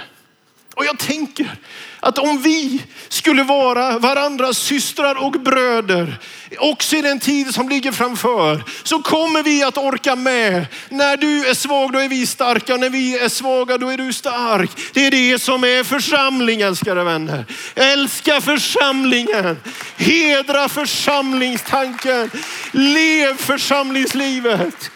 Och 0.76 0.86
jag 0.86 1.00
tänker 1.00 1.56
att 2.00 2.18
om 2.18 2.42
vi 2.42 2.84
skulle 3.10 3.44
vara 3.44 4.00
varandras 4.00 4.58
systrar 4.58 5.16
och 5.16 5.32
bröder, 5.32 6.20
också 6.58 6.96
i 6.96 7.02
den 7.02 7.20
tid 7.20 7.54
som 7.54 7.70
ligger 7.70 7.92
framför, 7.92 8.64
så 8.84 9.02
kommer 9.02 9.44
vi 9.44 9.64
att 9.64 9.78
orka 9.78 10.16
med. 10.16 10.66
När 10.90 11.18
du 11.18 11.48
är 11.48 11.54
svag, 11.54 11.94
då 11.94 12.00
är 12.00 12.10
vi 12.10 12.26
starka. 12.26 12.78
När 12.78 12.90
vi 12.90 13.20
är 13.20 13.30
svaga, 13.30 13.78
då 13.78 13.90
är 13.90 13.98
du 13.98 14.14
stark. 14.14 14.72
Det 14.94 15.06
är 15.06 15.12
det 15.12 15.40
som 15.40 15.64
är 15.64 15.84
församling, 15.84 16.62
älskade 16.62 17.04
vänner. 17.04 17.46
Älska 17.76 18.42
församlingen. 18.42 19.58
Hedra 19.98 20.70
församlingstanken. 20.70 22.32
Lev 22.72 23.38
församlingslivet. 23.38 24.92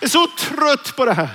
Jag 0.00 0.06
är 0.06 0.10
så 0.10 0.26
trött 0.26 0.96
på 0.96 1.04
det 1.04 1.14
här. 1.14 1.28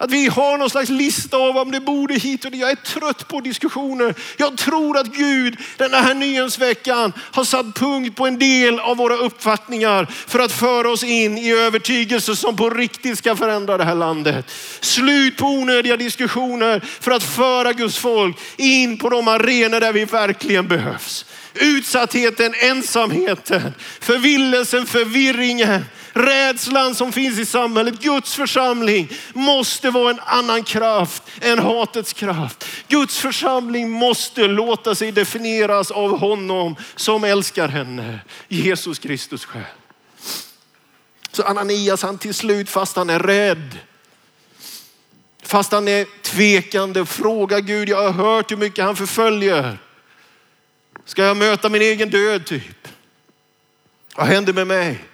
Att 0.00 0.10
vi 0.10 0.26
har 0.26 0.58
någon 0.58 0.70
slags 0.70 0.90
lista 0.90 1.36
av 1.36 1.56
om 1.56 1.70
det 1.70 1.80
borde 1.80 2.14
hit 2.14 2.44
och 2.44 2.50
det. 2.50 2.56
Jag 2.56 2.70
är 2.70 2.74
trött 2.74 3.28
på 3.28 3.40
diskussioner. 3.40 4.14
Jag 4.36 4.56
tror 4.56 4.98
att 4.98 5.06
Gud 5.06 5.56
den 5.76 5.94
här 5.94 6.14
nyhetsveckan 6.14 7.12
har 7.16 7.44
satt 7.44 7.74
punkt 7.74 8.16
på 8.16 8.26
en 8.26 8.38
del 8.38 8.80
av 8.80 8.96
våra 8.96 9.16
uppfattningar 9.16 10.04
för 10.26 10.38
att 10.38 10.52
föra 10.52 10.90
oss 10.90 11.04
in 11.04 11.38
i 11.38 11.52
övertygelser 11.52 12.34
som 12.34 12.56
på 12.56 12.70
riktigt 12.70 13.18
ska 13.18 13.36
förändra 13.36 13.78
det 13.78 13.84
här 13.84 13.94
landet. 13.94 14.50
Slut 14.80 15.36
på 15.36 15.46
onödiga 15.46 15.96
diskussioner 15.96 16.80
för 17.00 17.10
att 17.10 17.22
föra 17.22 17.72
Guds 17.72 17.98
folk 17.98 18.36
in 18.56 18.98
på 18.98 19.08
de 19.08 19.28
arenor 19.28 19.80
där 19.80 19.92
vi 19.92 20.04
verkligen 20.04 20.68
behövs. 20.68 21.26
Utsattheten, 21.54 22.54
ensamheten, 22.54 23.74
förvillelsen, 24.00 24.86
förvirringen, 24.86 25.84
Rädslan 26.22 26.94
som 26.94 27.12
finns 27.12 27.38
i 27.38 27.46
samhället, 27.46 28.00
Guds 28.02 28.34
församling 28.34 29.08
måste 29.34 29.90
vara 29.90 30.10
en 30.10 30.20
annan 30.20 30.64
kraft 30.64 31.22
än 31.40 31.58
hatets 31.58 32.12
kraft. 32.12 32.64
Guds 32.88 33.18
församling 33.18 33.90
måste 33.90 34.46
låta 34.46 34.94
sig 34.94 35.12
definieras 35.12 35.90
av 35.90 36.18
honom 36.18 36.76
som 36.96 37.24
älskar 37.24 37.68
henne, 37.68 38.18
Jesus 38.48 38.98
Kristus 38.98 39.44
själv. 39.44 39.64
Så 41.32 41.42
Ananias 41.42 42.02
han 42.02 42.18
till 42.18 42.34
slut, 42.34 42.68
fast 42.68 42.96
han 42.96 43.10
är 43.10 43.18
rädd, 43.18 43.78
fast 45.42 45.72
han 45.72 45.88
är 45.88 46.22
tvekande, 46.22 47.06
frågar 47.06 47.60
Gud, 47.60 47.88
jag 47.88 48.12
har 48.12 48.12
hört 48.12 48.50
hur 48.50 48.56
mycket 48.56 48.84
han 48.84 48.96
förföljer. 48.96 49.78
Ska 51.04 51.24
jag 51.24 51.36
möta 51.36 51.68
min 51.68 51.82
egen 51.82 52.10
död 52.10 52.46
typ? 52.46 52.88
Vad 54.16 54.26
händer 54.26 54.52
med 54.52 54.66
mig? 54.66 55.09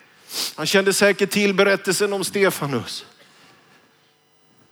Han 0.57 0.67
kände 0.67 0.93
säkert 0.93 1.31
till 1.31 1.55
berättelsen 1.55 2.13
om 2.13 2.25
Stefanus. 2.25 3.05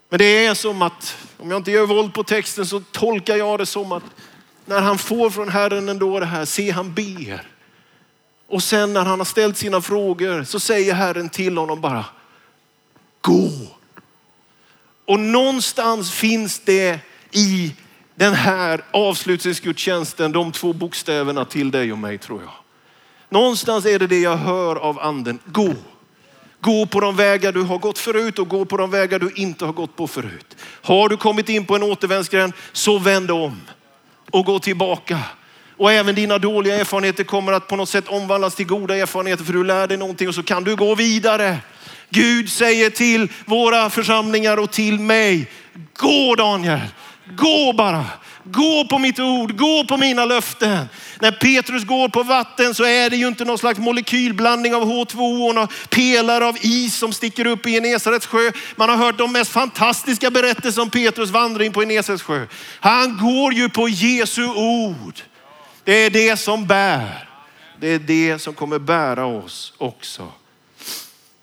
Men 0.09 0.19
det 0.19 0.45
är 0.45 0.53
som 0.53 0.81
att, 0.81 1.17
om 1.37 1.51
jag 1.51 1.59
inte 1.59 1.71
gör 1.71 1.85
våld 1.85 2.13
på 2.13 2.23
texten 2.23 2.65
så 2.65 2.79
tolkar 2.91 3.35
jag 3.35 3.59
det 3.59 3.65
som 3.65 3.91
att 3.91 4.03
när 4.65 4.81
han 4.81 4.97
får 4.97 5.29
från 5.29 5.49
Herren 5.49 5.89
ändå 5.89 6.19
det 6.19 6.25
här, 6.25 6.45
se 6.45 6.71
han 6.71 6.93
ber. 6.93 7.47
Och 8.47 8.63
sen 8.63 8.93
när 8.93 9.01
han 9.01 9.19
har 9.19 9.25
ställt 9.25 9.57
sina 9.57 9.81
frågor 9.81 10.43
så 10.43 10.59
säger 10.59 10.93
Herren 10.93 11.29
till 11.29 11.57
honom 11.57 11.81
bara, 11.81 12.05
gå. 13.21 13.51
Och 15.05 15.19
någonstans 15.19 16.11
finns 16.11 16.59
det 16.59 16.99
i 17.31 17.75
den 18.15 18.33
här 18.33 18.83
avslutningsgudstjänsten 18.91 20.31
de 20.31 20.51
två 20.51 20.73
bokstäverna 20.73 21.45
till 21.45 21.71
dig 21.71 21.91
och 21.91 21.97
mig 21.97 22.17
tror 22.17 22.41
jag. 22.41 22.64
Någonstans 23.29 23.85
är 23.85 23.99
det 23.99 24.07
det 24.07 24.19
jag 24.19 24.37
hör 24.37 24.75
av 24.75 24.99
anden. 24.99 25.39
Gå. 25.45 25.73
Gå 26.61 26.85
på 26.85 26.99
de 26.99 27.15
vägar 27.15 27.51
du 27.51 27.61
har 27.61 27.77
gått 27.77 27.97
förut 27.97 28.39
och 28.39 28.47
gå 28.47 28.65
på 28.65 28.77
de 28.77 28.91
vägar 28.91 29.19
du 29.19 29.31
inte 29.35 29.65
har 29.65 29.73
gått 29.73 29.95
på 29.95 30.07
förut. 30.07 30.55
Har 30.81 31.09
du 31.09 31.17
kommit 31.17 31.49
in 31.49 31.65
på 31.65 31.75
en 31.75 31.83
återvändsgränd 31.83 32.53
så 32.71 32.99
vänd 32.99 33.31
om 33.31 33.61
och 34.31 34.45
gå 34.45 34.59
tillbaka. 34.59 35.19
Och 35.77 35.91
även 35.91 36.15
dina 36.15 36.37
dåliga 36.37 36.75
erfarenheter 36.75 37.23
kommer 37.23 37.51
att 37.51 37.67
på 37.67 37.75
något 37.75 37.89
sätt 37.89 38.07
omvandlas 38.07 38.55
till 38.55 38.65
goda 38.65 38.95
erfarenheter 38.95 39.43
för 39.43 39.53
du 39.53 39.63
lär 39.63 39.87
dig 39.87 39.97
någonting 39.97 40.27
och 40.27 40.35
så 40.35 40.43
kan 40.43 40.63
du 40.63 40.75
gå 40.75 40.95
vidare. 40.95 41.57
Gud 42.09 42.49
säger 42.49 42.89
till 42.89 43.31
våra 43.45 43.89
församlingar 43.89 44.57
och 44.57 44.71
till 44.71 44.99
mig, 44.99 45.51
gå 45.97 46.35
Daniel, 46.35 46.79
gå 47.25 47.73
bara. 47.73 48.05
Gå 48.47 48.85
på 48.89 48.99
mitt 48.99 49.19
ord, 49.19 49.57
gå 49.57 49.85
på 49.87 49.97
mina 49.97 50.25
löften. 50.25 50.89
När 51.19 51.31
Petrus 51.31 51.83
går 51.83 52.09
på 52.09 52.23
vatten 52.23 52.75
så 52.75 52.83
är 52.83 53.09
det 53.09 53.15
ju 53.15 53.27
inte 53.27 53.45
någon 53.45 53.57
slags 53.57 53.79
molekylblandning 53.79 54.75
av 54.75 54.83
H2 54.83 55.47
och 55.47 55.55
några 55.55 55.67
pelare 55.89 56.45
av 56.45 56.57
is 56.61 56.95
som 56.95 57.13
sticker 57.13 57.47
upp 57.47 57.65
i 57.65 57.71
Genesarets 57.71 58.25
sjö. 58.25 58.51
Man 58.75 58.89
har 58.89 58.97
hört 58.97 59.17
de 59.17 59.31
mest 59.31 59.51
fantastiska 59.51 60.31
berättelser 60.31 60.81
om 60.81 60.89
Petrus 60.89 61.29
vandring 61.29 61.71
på 61.71 61.81
Genesarets 61.81 62.23
sjö. 62.23 62.47
Han 62.79 63.17
går 63.17 63.53
ju 63.53 63.69
på 63.69 63.89
Jesu 63.89 64.45
ord. 64.47 65.19
Det 65.83 65.93
är 65.93 66.09
det 66.09 66.37
som 66.37 66.67
bär. 66.67 67.29
Det 67.79 67.87
är 67.87 67.99
det 67.99 68.39
som 68.39 68.53
kommer 68.53 68.79
bära 68.79 69.25
oss 69.25 69.73
också. 69.77 70.31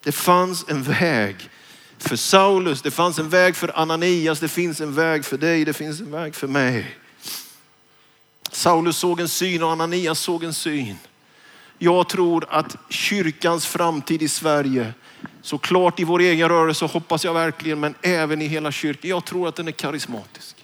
Det 0.04 0.12
fanns 0.12 0.64
en 0.68 0.82
väg 0.82 1.36
för 2.02 2.16
Saulus, 2.16 2.82
det 2.82 2.90
fanns 2.90 3.18
en 3.18 3.28
väg 3.28 3.56
för 3.56 3.78
Ananias, 3.78 4.40
det 4.40 4.48
finns 4.48 4.80
en 4.80 4.94
väg 4.94 5.24
för 5.24 5.38
dig, 5.38 5.64
det 5.64 5.72
finns 5.72 6.00
en 6.00 6.10
väg 6.10 6.34
för 6.34 6.46
mig. 6.46 6.96
Saulus 8.50 8.96
såg 8.96 9.20
en 9.20 9.28
syn 9.28 9.62
och 9.62 9.70
Ananias 9.70 10.18
såg 10.18 10.44
en 10.44 10.54
syn. 10.54 10.96
Jag 11.78 12.08
tror 12.08 12.46
att 12.48 12.76
kyrkans 12.88 13.66
framtid 13.66 14.22
i 14.22 14.28
Sverige, 14.28 14.94
såklart 15.42 16.00
i 16.00 16.04
vår 16.04 16.20
egen 16.20 16.48
rörelse 16.48 16.84
hoppas 16.84 17.24
jag 17.24 17.34
verkligen, 17.34 17.80
men 17.80 17.94
även 18.02 18.42
i 18.42 18.46
hela 18.46 18.72
kyrkan. 18.72 19.10
Jag 19.10 19.24
tror 19.24 19.48
att 19.48 19.56
den 19.56 19.68
är 19.68 19.72
karismatisk. 19.72 20.56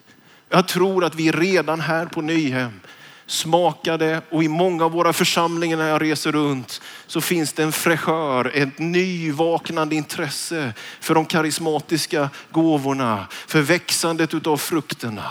Jag 0.48 0.68
tror 0.68 1.04
att 1.04 1.14
vi 1.14 1.30
redan 1.30 1.80
här 1.80 2.06
på 2.06 2.20
Nyhem 2.20 2.80
smakade 3.28 4.22
och 4.30 4.44
i 4.44 4.48
många 4.48 4.84
av 4.84 4.92
våra 4.92 5.12
församlingar 5.12 5.76
när 5.76 5.88
jag 5.88 6.02
reser 6.02 6.32
runt 6.32 6.80
så 7.06 7.20
finns 7.20 7.52
det 7.52 7.62
en 7.62 7.72
fräschör, 7.72 8.50
ett 8.54 8.78
nyvaknande 8.78 9.96
intresse 9.96 10.72
för 11.00 11.14
de 11.14 11.24
karismatiska 11.24 12.30
gåvorna, 12.50 13.26
för 13.30 13.60
växandet 13.60 14.34
utav 14.34 14.56
frukterna. 14.56 15.30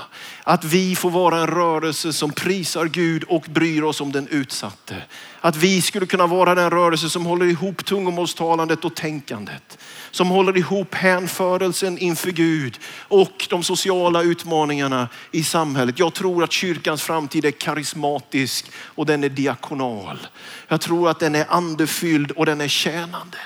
Att 0.50 0.64
vi 0.64 0.96
får 0.96 1.12
vara 1.12 1.38
en 1.38 1.48
rörelse 1.48 2.14
som 2.14 2.32
prisar 2.32 2.86
Gud 2.86 3.24
och 3.24 3.46
bryr 3.50 3.82
oss 3.82 4.02
om 4.02 4.12
den 4.12 4.28
utsatte. 4.28 4.96
Att 5.42 5.56
vi 5.56 5.82
skulle 5.82 6.06
kunna 6.06 6.28
vara 6.28 6.56
den 6.56 6.70
rörelse 6.70 7.10
som 7.10 7.26
håller 7.26 7.46
ihop 7.46 7.86
tungomålstalandet 7.86 8.86
och 8.86 8.96
tänkandet. 8.96 9.78
Som 10.12 10.30
håller 10.30 10.58
ihop 10.58 10.96
hänförelsen 10.96 11.98
inför 11.98 12.32
Gud 12.32 12.80
och 13.08 13.48
de 13.50 13.64
sociala 13.64 14.24
utmaningarna 14.24 15.10
i 15.32 15.44
samhället. 15.44 16.00
Jag 16.00 16.14
tror 16.14 16.44
att 16.44 16.52
kyrkans 16.52 17.04
framtid 17.04 17.46
är 17.46 17.52
karismatisk 17.52 18.72
och 18.76 19.06
den 19.06 19.24
är 19.24 19.30
diakonal. 19.30 20.28
Jag 20.68 20.82
tror 20.82 21.10
att 21.10 21.20
den 21.20 21.36
är 21.36 21.46
andefylld 21.50 22.32
och 22.32 22.46
den 22.46 22.62
är 22.62 22.68
tjänande. 22.68 23.38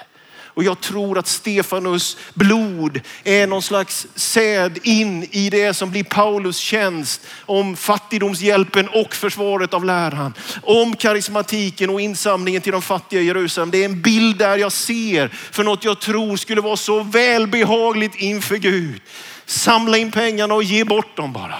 Och 0.53 0.63
jag 0.63 0.81
tror 0.81 1.17
att 1.17 1.27
Stefanus 1.27 2.17
blod 2.33 3.01
är 3.23 3.47
någon 3.47 3.61
slags 3.61 4.07
säd 4.15 4.79
in 4.83 5.27
i 5.31 5.49
det 5.49 5.73
som 5.73 5.91
blir 5.91 6.03
Paulus 6.03 6.57
tjänst 6.57 7.21
om 7.45 7.75
fattigdomshjälpen 7.75 8.87
och 8.87 9.15
försvaret 9.15 9.73
av 9.73 9.85
läran. 9.85 10.33
Om 10.61 10.95
karismatiken 10.95 11.89
och 11.89 12.01
insamlingen 12.01 12.61
till 12.61 12.71
de 12.71 12.81
fattiga 12.81 13.21
i 13.21 13.25
Jerusalem. 13.25 13.71
Det 13.71 13.77
är 13.77 13.85
en 13.85 14.01
bild 14.01 14.37
där 14.37 14.57
jag 14.57 14.71
ser 14.71 15.27
för 15.27 15.63
något 15.63 15.85
jag 15.85 16.01
tror 16.01 16.37
skulle 16.37 16.61
vara 16.61 16.77
så 16.77 17.03
välbehagligt 17.03 18.15
inför 18.15 18.55
Gud. 18.55 19.01
Samla 19.45 19.97
in 19.97 20.11
pengarna 20.11 20.53
och 20.53 20.63
ge 20.63 20.83
bort 20.83 21.17
dem 21.17 21.33
bara. 21.33 21.55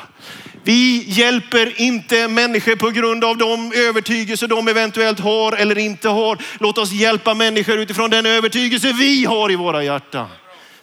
Vi 0.64 1.04
hjälper 1.08 1.82
inte 1.82 2.28
människor 2.28 2.76
på 2.76 2.90
grund 2.90 3.24
av 3.24 3.38
de 3.38 3.74
övertygelser 3.74 4.48
de 4.48 4.68
eventuellt 4.68 5.20
har 5.20 5.54
eller 5.54 5.78
inte 5.78 6.10
har. 6.10 6.44
Låt 6.60 6.78
oss 6.78 6.92
hjälpa 6.92 7.34
människor 7.34 7.80
utifrån 7.80 8.10
den 8.10 8.26
övertygelse 8.26 8.94
vi 8.94 9.26
har 9.26 9.52
i 9.52 9.56
våra 9.56 9.84
hjärtan. 9.84 10.28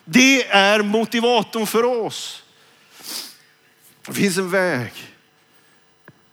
Det 0.05 0.47
är 0.47 0.83
motivatorn 0.83 1.67
för 1.67 1.85
oss. 1.85 2.43
Det 4.07 4.15
finns 4.15 4.39
en 4.39 4.51
väg. 4.51 4.93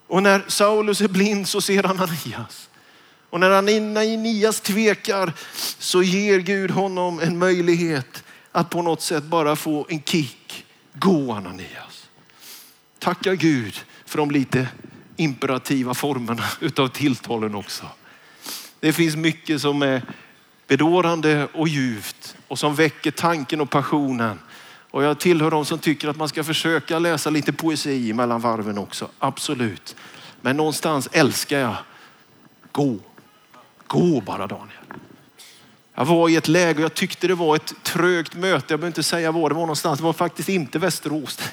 Och 0.08 0.24
när 0.24 0.44
Saulus 0.48 1.02
är 1.02 1.08
blind 1.08 1.48
så 1.48 1.62
ser 1.62 1.84
han 1.84 2.00
Ananias. 2.00 2.70
Och 3.30 3.40
när 3.40 3.52
Ananias 3.52 4.62
tvekar 4.62 5.34
så 5.80 6.04
ger 6.04 6.40
Gud 6.40 6.72
honom 6.72 7.20
en 7.20 7.38
möjlighet 7.38 8.24
att 8.52 8.70
på 8.70 8.82
något 8.82 9.02
sätt 9.02 9.24
bara 9.24 9.56
få 9.56 9.86
en 9.90 10.04
kick. 10.04 10.66
Gå 10.94 11.34
Ananias. 11.34 11.85
Tacka 13.06 13.36
Gud 13.36 13.82
för 14.06 14.18
de 14.18 14.32
lite 14.32 14.68
imperativa 15.16 15.94
formerna 15.94 16.44
utav 16.60 16.88
tilltalen 16.88 17.56
också. 17.56 17.86
Det 18.80 18.94
finns 18.94 19.16
mycket 19.16 19.62
som 19.62 19.82
är 19.82 20.02
bedårande 20.68 21.48
och 21.54 21.68
djupt 21.68 22.38
och 22.48 22.60
som 22.60 22.76
väcker 22.76 23.12
tanken 23.12 23.62
och 23.62 23.70
passionen. 23.70 24.40
Och 24.92 25.04
jag 25.04 25.20
tillhör 25.20 25.52
de 25.52 25.66
som 25.66 25.80
tycker 25.80 26.08
att 26.08 26.18
man 26.18 26.30
ska 26.30 26.44
försöka 26.44 27.00
läsa 27.00 27.30
lite 27.30 27.54
poesi 27.54 28.14
mellan 28.14 28.42
varven 28.42 28.78
också. 28.78 29.10
Absolut. 29.20 29.96
Men 30.42 30.58
någonstans 30.58 31.10
älskar 31.12 31.60
jag 31.60 31.76
gå. 32.72 32.98
Gå 33.88 34.22
bara 34.22 34.48
Daniel. 34.48 34.70
Jag 35.96 36.06
var 36.06 36.30
i 36.30 36.36
ett 36.36 36.48
läge 36.48 36.78
och 36.78 36.84
jag 36.84 36.94
tyckte 36.94 37.28
det 37.28 37.36
var 37.36 37.56
ett 37.56 37.74
trögt 37.84 38.36
möte. 38.36 38.66
Jag 38.74 38.80
behöver 38.80 38.88
inte 38.88 39.04
säga 39.04 39.32
var 39.32 39.50
det 39.50 39.56
var 39.56 39.62
någonstans. 39.62 40.00
Det 40.00 40.06
var 40.06 40.14
faktiskt 40.14 40.50
inte 40.50 40.80
Västerås. 40.80 41.40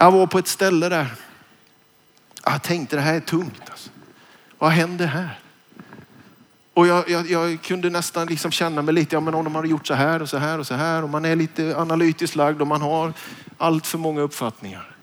Jag 0.00 0.10
var 0.10 0.26
på 0.26 0.38
ett 0.38 0.48
ställe 0.48 0.88
där. 0.88 1.14
Jag 2.44 2.62
tänkte 2.62 2.96
det 2.96 3.02
här 3.02 3.14
är 3.14 3.20
tungt. 3.20 3.70
Alltså. 3.70 3.90
Vad 4.58 4.70
händer 4.70 5.06
här? 5.06 5.38
Och 6.74 6.86
jag, 6.86 7.10
jag, 7.10 7.30
jag, 7.30 7.62
kunde 7.62 7.90
nästan 7.90 8.26
liksom 8.26 8.50
känna 8.50 8.82
mig 8.82 8.94
lite, 8.94 9.16
ja 9.16 9.20
men 9.20 9.34
om 9.34 9.44
de 9.44 9.54
hade 9.54 9.68
gjort 9.68 9.86
så 9.86 9.94
här 9.94 10.22
och 10.22 10.28
så 10.28 10.38
här 10.38 10.58
och 10.58 10.66
så 10.66 10.74
här 10.74 11.02
och 11.02 11.10
man 11.10 11.24
är 11.24 11.36
lite 11.36 11.76
analytiskt 11.76 12.36
lagd 12.36 12.60
och 12.60 12.66
man 12.66 12.82
har 12.82 13.12
allt 13.58 13.86
för 13.86 13.98
många 13.98 14.20
uppfattningar. 14.20 14.96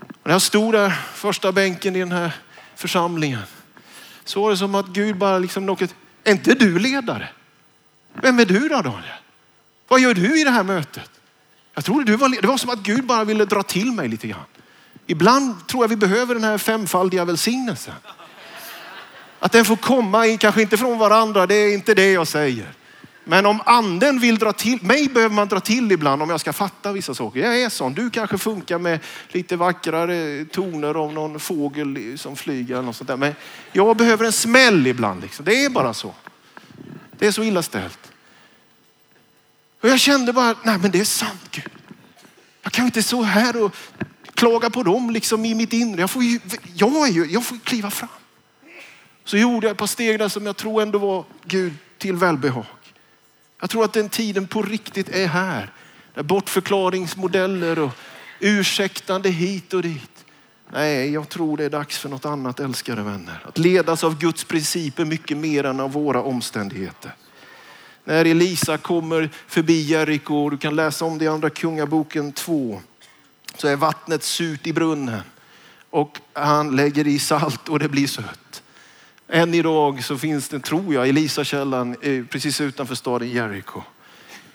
Och 0.00 0.26
när 0.26 0.32
jag 0.32 0.42
stod 0.42 0.74
där, 0.74 0.90
första 1.14 1.52
bänken 1.52 1.96
i 1.96 1.98
den 1.98 2.12
här 2.12 2.32
församlingen, 2.74 3.42
så 4.24 4.42
var 4.42 4.50
det 4.50 4.56
som 4.56 4.74
att 4.74 4.86
Gud 4.86 5.16
bara 5.16 5.38
liksom 5.38 5.66
något, 5.66 5.94
är 6.24 6.32
inte 6.32 6.54
du 6.54 6.78
ledare? 6.78 7.28
Vem 8.14 8.38
är 8.38 8.44
du 8.44 8.68
då 8.68 8.82
Daniel? 8.82 9.14
Vad 9.88 10.00
gör 10.00 10.14
du 10.14 10.40
i 10.40 10.44
det 10.44 10.50
här 10.50 10.64
mötet? 10.64 11.10
Jag 11.74 11.84
trodde 11.84 12.04
du 12.04 12.16
var, 12.16 12.28
det 12.42 12.48
var 12.48 12.56
som 12.56 12.70
att 12.70 12.78
Gud 12.78 13.04
bara 13.06 13.24
ville 13.24 13.44
dra 13.44 13.62
till 13.62 13.92
mig 13.92 14.08
lite 14.08 14.28
grann. 14.28 14.44
Ibland 15.06 15.66
tror 15.66 15.84
jag 15.84 15.88
vi 15.88 15.96
behöver 15.96 16.34
den 16.34 16.44
här 16.44 16.58
femfaldiga 16.58 17.24
välsignelsen. 17.24 17.94
Att 19.38 19.52
den 19.52 19.64
får 19.64 19.76
komma, 19.76 20.36
kanske 20.40 20.62
inte 20.62 20.76
från 20.76 20.98
varandra, 20.98 21.46
det 21.46 21.54
är 21.54 21.74
inte 21.74 21.94
det 21.94 22.12
jag 22.12 22.26
säger. 22.26 22.72
Men 23.24 23.46
om 23.46 23.60
anden 23.66 24.18
vill 24.18 24.38
dra 24.38 24.52
till, 24.52 24.82
mig 24.82 25.08
behöver 25.08 25.34
man 25.34 25.48
dra 25.48 25.60
till 25.60 25.92
ibland 25.92 26.22
om 26.22 26.30
jag 26.30 26.40
ska 26.40 26.52
fatta 26.52 26.92
vissa 26.92 27.14
saker. 27.14 27.40
Jag 27.40 27.60
är 27.60 27.68
sån. 27.68 27.94
Du 27.94 28.10
kanske 28.10 28.38
funkar 28.38 28.78
med 28.78 28.98
lite 29.28 29.56
vackrare 29.56 30.44
toner 30.44 30.96
om 30.96 31.14
någon 31.14 31.40
fågel 31.40 32.18
som 32.18 32.36
flyger 32.36 32.74
eller 32.74 32.84
något 32.84 32.96
sånt 32.96 33.08
där. 33.08 33.16
Men 33.16 33.34
jag 33.72 33.96
behöver 33.96 34.24
en 34.24 34.32
smäll 34.32 34.86
ibland. 34.86 35.22
Liksom. 35.22 35.44
Det 35.44 35.64
är 35.64 35.70
bara 35.70 35.94
så. 35.94 36.14
Det 37.18 37.26
är 37.26 37.32
så 37.32 37.42
illa 37.42 37.62
ställt. 37.62 38.03
Och 39.84 39.90
jag 39.90 40.00
kände 40.00 40.32
bara, 40.32 40.54
nej 40.62 40.78
men 40.78 40.90
det 40.90 41.00
är 41.00 41.04
sant 41.04 41.48
Gud. 41.50 41.68
Jag 42.62 42.72
kan 42.72 42.84
inte 42.84 43.02
stå 43.02 43.22
här 43.22 43.64
och 43.64 43.76
klaga 44.34 44.70
på 44.70 44.82
dem 44.82 45.10
liksom 45.10 45.44
i 45.44 45.54
mitt 45.54 45.72
inre. 45.72 46.00
Jag 46.00 46.10
får, 46.10 46.22
ju, 46.22 46.40
jag, 46.74 47.08
är 47.08 47.12
ju, 47.12 47.26
jag 47.26 47.44
får 47.44 47.58
kliva 47.64 47.90
fram. 47.90 48.08
Så 49.24 49.36
gjorde 49.36 49.66
jag 49.66 49.72
ett 49.72 49.78
par 49.78 49.86
steg 49.86 50.18
där 50.18 50.28
som 50.28 50.46
jag 50.46 50.56
tror 50.56 50.82
ändå 50.82 50.98
var 50.98 51.24
Gud 51.44 51.72
till 51.98 52.16
välbehag. 52.16 52.64
Jag 53.60 53.70
tror 53.70 53.84
att 53.84 53.92
den 53.92 54.08
tiden 54.08 54.46
på 54.46 54.62
riktigt 54.62 55.08
är 55.08 55.26
här. 55.26 55.72
Där 56.14 56.22
bortförklaringsmodeller 56.22 57.78
och 57.78 57.90
ursäktande 58.40 59.28
hit 59.30 59.74
och 59.74 59.82
dit. 59.82 60.24
Nej, 60.72 61.12
jag 61.12 61.28
tror 61.28 61.56
det 61.56 61.64
är 61.64 61.70
dags 61.70 61.98
för 61.98 62.08
något 62.08 62.24
annat 62.24 62.60
älskade 62.60 63.02
vänner. 63.02 63.44
Att 63.48 63.58
ledas 63.58 64.04
av 64.04 64.18
Guds 64.18 64.44
principer 64.44 65.04
mycket 65.04 65.36
mer 65.36 65.64
än 65.64 65.80
av 65.80 65.92
våra 65.92 66.22
omständigheter. 66.22 67.12
När 68.04 68.24
Elisa 68.24 68.76
kommer 68.78 69.30
förbi 69.46 69.80
Jeriko, 69.80 70.50
du 70.50 70.58
kan 70.58 70.76
läsa 70.76 71.04
om 71.04 71.18
det 71.18 71.24
i 71.24 71.28
andra 71.28 71.50
kungaboken 71.50 72.32
2, 72.32 72.80
så 73.56 73.68
är 73.68 73.76
vattnet 73.76 74.22
surt 74.22 74.66
i 74.66 74.72
brunnen 74.72 75.22
och 75.90 76.20
han 76.32 76.76
lägger 76.76 77.06
i 77.06 77.18
salt 77.18 77.68
och 77.68 77.78
det 77.78 77.88
blir 77.88 78.06
sött. 78.06 78.62
Än 79.28 79.54
idag 79.54 80.04
så 80.04 80.18
finns 80.18 80.48
det, 80.48 80.60
tror 80.60 80.94
jag, 80.94 81.08
Elisakällan 81.08 81.96
eh, 82.02 82.24
precis 82.24 82.60
utanför 82.60 82.94
staden 82.94 83.28
Jeriko. 83.28 83.82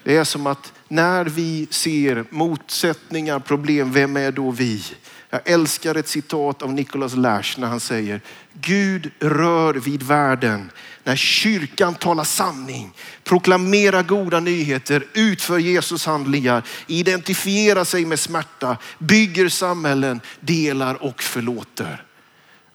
Det 0.02 0.16
är 0.16 0.24
som 0.24 0.46
att 0.46 0.72
när 0.88 1.24
vi 1.24 1.66
ser 1.70 2.24
motsättningar, 2.30 3.38
problem, 3.38 3.92
vem 3.92 4.16
är 4.16 4.32
då 4.32 4.50
vi? 4.50 4.82
Jag 5.30 5.40
älskar 5.44 5.94
ett 5.94 6.08
citat 6.08 6.62
av 6.62 6.72
Nicholas 6.72 7.14
Lash 7.16 7.60
när 7.60 7.68
han 7.68 7.80
säger 7.80 8.20
Gud 8.52 9.10
rör 9.20 9.74
vid 9.74 10.02
världen 10.02 10.70
när 11.04 11.16
kyrkan 11.16 11.94
talar 11.94 12.24
sanning, 12.24 12.92
proklamerar 13.24 14.02
goda 14.02 14.40
nyheter, 14.40 15.04
utför 15.12 15.58
Jesus 15.58 16.06
handlingar, 16.06 16.62
identifierar 16.86 17.84
sig 17.84 18.04
med 18.04 18.20
smärta, 18.20 18.76
bygger 18.98 19.48
samhällen, 19.48 20.20
delar 20.40 21.02
och 21.02 21.22
förlåter. 21.22 22.04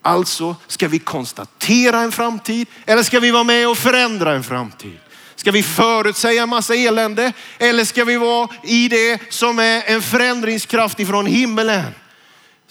Alltså 0.01 0.55
ska 0.67 0.87
vi 0.87 0.99
konstatera 0.99 1.99
en 1.99 2.11
framtid 2.11 2.67
eller 2.85 3.03
ska 3.03 3.19
vi 3.19 3.31
vara 3.31 3.43
med 3.43 3.69
och 3.69 3.77
förändra 3.77 4.35
en 4.35 4.43
framtid? 4.43 4.97
Ska 5.35 5.51
vi 5.51 5.63
förutsäga 5.63 6.43
en 6.43 6.49
massa 6.49 6.75
elände 6.75 7.33
eller 7.57 7.85
ska 7.85 8.05
vi 8.05 8.17
vara 8.17 8.49
i 8.63 8.87
det 8.87 9.21
som 9.29 9.59
är 9.59 9.83
en 9.85 10.01
förändringskraft 10.01 10.99
ifrån 10.99 11.25
himmelen? 11.25 11.93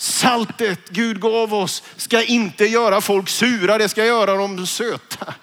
Saltet 0.04 0.88
Gud 0.88 1.20
gav 1.20 1.54
oss 1.54 1.82
ska 1.96 2.22
inte 2.22 2.64
göra 2.64 3.00
folk 3.00 3.28
sura, 3.28 3.78
det 3.78 3.88
ska 3.88 4.04
göra 4.04 4.34
dem 4.34 4.66
söta. 4.66 5.34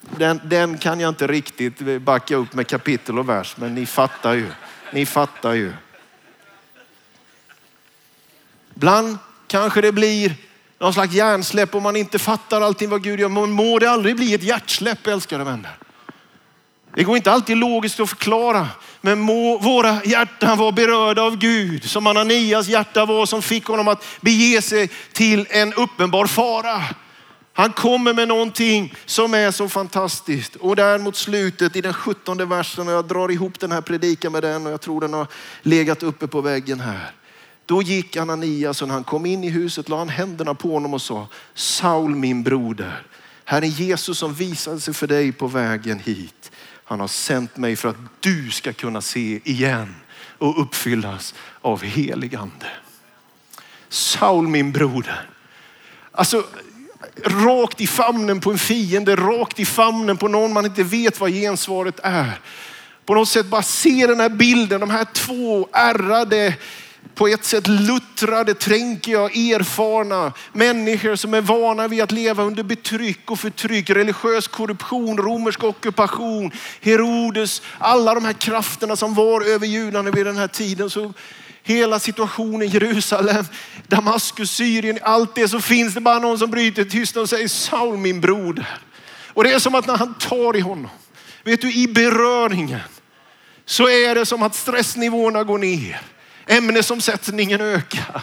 Den, 0.00 0.40
den 0.44 0.78
kan 0.78 1.00
jag 1.00 1.08
inte 1.08 1.26
riktigt 1.26 2.02
backa 2.02 2.36
upp 2.36 2.52
med 2.52 2.66
kapitel 2.66 3.18
och 3.18 3.28
vers, 3.28 3.56
men 3.56 3.74
ni 3.74 3.86
fattar 3.86 4.34
ju. 4.34 4.50
Ni 4.92 5.06
fattar 5.06 5.52
ju. 5.52 5.72
Ibland 8.74 9.18
kanske 9.46 9.80
det 9.80 9.92
blir 9.92 10.34
någon 10.78 10.94
slags 10.94 11.14
hjärnsläpp 11.14 11.74
om 11.74 11.82
man 11.82 11.96
inte 11.96 12.18
fattar 12.18 12.60
allting 12.60 12.90
vad 12.90 13.02
Gud 13.02 13.20
gör. 13.20 13.28
Men 13.28 13.50
må 13.50 13.78
det 13.78 13.90
aldrig 13.90 14.16
bli 14.16 14.34
ett 14.34 14.42
hjärtsläpp 14.42 15.06
älskade 15.06 15.44
vänner. 15.44 15.76
Det 16.94 17.04
går 17.04 17.16
inte 17.16 17.32
alltid 17.32 17.56
logiskt 17.56 18.00
att 18.00 18.08
förklara, 18.08 18.68
men 19.00 19.20
må 19.20 19.58
våra 19.58 20.04
hjärtan 20.04 20.58
vara 20.58 20.72
berörda 20.72 21.22
av 21.22 21.36
Gud 21.36 21.84
som 21.84 22.06
Ananias 22.06 22.68
hjärta 22.68 23.04
var 23.04 23.26
som 23.26 23.42
fick 23.42 23.64
honom 23.64 23.88
att 23.88 24.04
bege 24.20 24.62
sig 24.62 24.90
till 25.12 25.46
en 25.50 25.74
uppenbar 25.74 26.26
fara. 26.26 26.82
Han 27.52 27.72
kommer 27.72 28.12
med 28.14 28.28
någonting 28.28 28.94
som 29.06 29.34
är 29.34 29.50
så 29.50 29.68
fantastiskt. 29.68 30.56
Och 30.56 30.76
där 30.76 30.98
mot 30.98 31.16
slutet 31.16 31.76
i 31.76 31.80
den 31.80 31.92
sjuttonde 31.92 32.44
versen, 32.44 32.88
och 32.88 32.94
jag 32.94 33.08
drar 33.08 33.30
ihop 33.30 33.60
den 33.60 33.72
här 33.72 33.80
predikan 33.80 34.32
med 34.32 34.42
den 34.42 34.66
och 34.66 34.72
jag 34.72 34.80
tror 34.80 35.00
den 35.00 35.14
har 35.14 35.26
legat 35.62 36.02
uppe 36.02 36.26
på 36.26 36.40
väggen 36.40 36.80
här. 36.80 37.10
Då 37.66 37.82
gick 37.82 38.16
Ananias 38.16 38.82
och 38.82 38.88
när 38.88 38.94
han 38.94 39.04
kom 39.04 39.26
in 39.26 39.44
i 39.44 39.48
huset 39.50 39.88
la 39.88 39.98
han 39.98 40.08
händerna 40.08 40.54
på 40.54 40.72
honom 40.72 40.94
och 40.94 41.02
sa, 41.02 41.26
Saul 41.54 42.14
min 42.14 42.42
broder, 42.42 43.02
Herren 43.44 43.70
Jesus 43.70 44.18
som 44.18 44.34
visade 44.34 44.80
sig 44.80 44.94
för 44.94 45.06
dig 45.06 45.32
på 45.32 45.46
vägen 45.46 45.98
hit. 45.98 46.50
Han 46.88 47.00
har 47.00 47.08
sänt 47.08 47.56
mig 47.56 47.76
för 47.76 47.88
att 47.88 47.96
du 48.20 48.50
ska 48.50 48.72
kunna 48.72 49.00
se 49.00 49.40
igen 49.44 49.94
och 50.38 50.62
uppfyllas 50.62 51.34
av 51.60 51.82
helig 51.82 52.34
ande. 52.34 52.66
Saul 53.88 54.48
min 54.48 54.72
broder. 54.72 55.30
Alltså 56.12 56.44
rakt 57.24 57.80
i 57.80 57.86
famnen 57.86 58.40
på 58.40 58.50
en 58.50 58.58
fiende, 58.58 59.16
rakt 59.16 59.60
i 59.60 59.64
famnen 59.64 60.16
på 60.16 60.28
någon 60.28 60.52
man 60.52 60.64
inte 60.64 60.82
vet 60.82 61.20
vad 61.20 61.30
gensvaret 61.30 62.00
är. 62.02 62.40
På 63.06 63.14
något 63.14 63.28
sätt 63.28 63.46
bara 63.46 63.62
se 63.62 64.06
den 64.06 64.20
här 64.20 64.28
bilden, 64.28 64.80
de 64.80 64.90
här 64.90 65.06
två 65.12 65.68
ärrade 65.72 66.54
på 67.18 67.28
ett 67.28 67.44
sätt 67.44 67.66
luttrade, 67.66 68.54
tränkiga, 68.54 69.20
erfarna 69.20 70.32
människor 70.52 71.16
som 71.16 71.34
är 71.34 71.40
vana 71.40 71.88
vid 71.88 72.02
att 72.02 72.12
leva 72.12 72.42
under 72.42 72.62
betryck 72.62 73.30
och 73.30 73.40
förtryck, 73.40 73.90
religiös 73.90 74.48
korruption, 74.48 75.18
romersk 75.18 75.64
ockupation, 75.64 76.50
Herodes, 76.80 77.62
alla 77.78 78.14
de 78.14 78.24
här 78.24 78.32
krafterna 78.32 78.96
som 78.96 79.14
var 79.14 79.40
över 79.40 79.66
judarna 79.66 80.10
vid 80.10 80.26
den 80.26 80.36
här 80.36 80.48
tiden. 80.48 80.90
Så 80.90 81.12
hela 81.62 81.98
situationen 81.98 82.68
Jerusalem, 82.68 83.44
Damaskus, 83.86 84.50
Syrien, 84.50 84.98
allt 85.02 85.34
det 85.34 85.48
så 85.48 85.60
finns 85.60 85.94
det 85.94 86.00
bara 86.00 86.18
någon 86.18 86.38
som 86.38 86.50
bryter 86.50 86.84
tystnad 86.84 87.22
och 87.22 87.28
säger 87.28 87.48
Saul 87.48 87.96
min 87.96 88.20
broder. 88.20 88.78
Och 89.26 89.44
det 89.44 89.52
är 89.52 89.58
som 89.58 89.74
att 89.74 89.86
när 89.86 89.96
han 89.96 90.14
tar 90.14 90.56
i 90.56 90.60
honom, 90.60 90.90
vet 91.44 91.60
du 91.60 91.72
i 91.72 91.88
beröringen 91.88 92.80
så 93.64 93.88
är 93.88 94.14
det 94.14 94.26
som 94.26 94.42
att 94.42 94.54
stressnivåerna 94.54 95.44
går 95.44 95.58
ner. 95.58 96.00
Ämnesomsättningen 96.48 97.60
ökar 97.60 98.22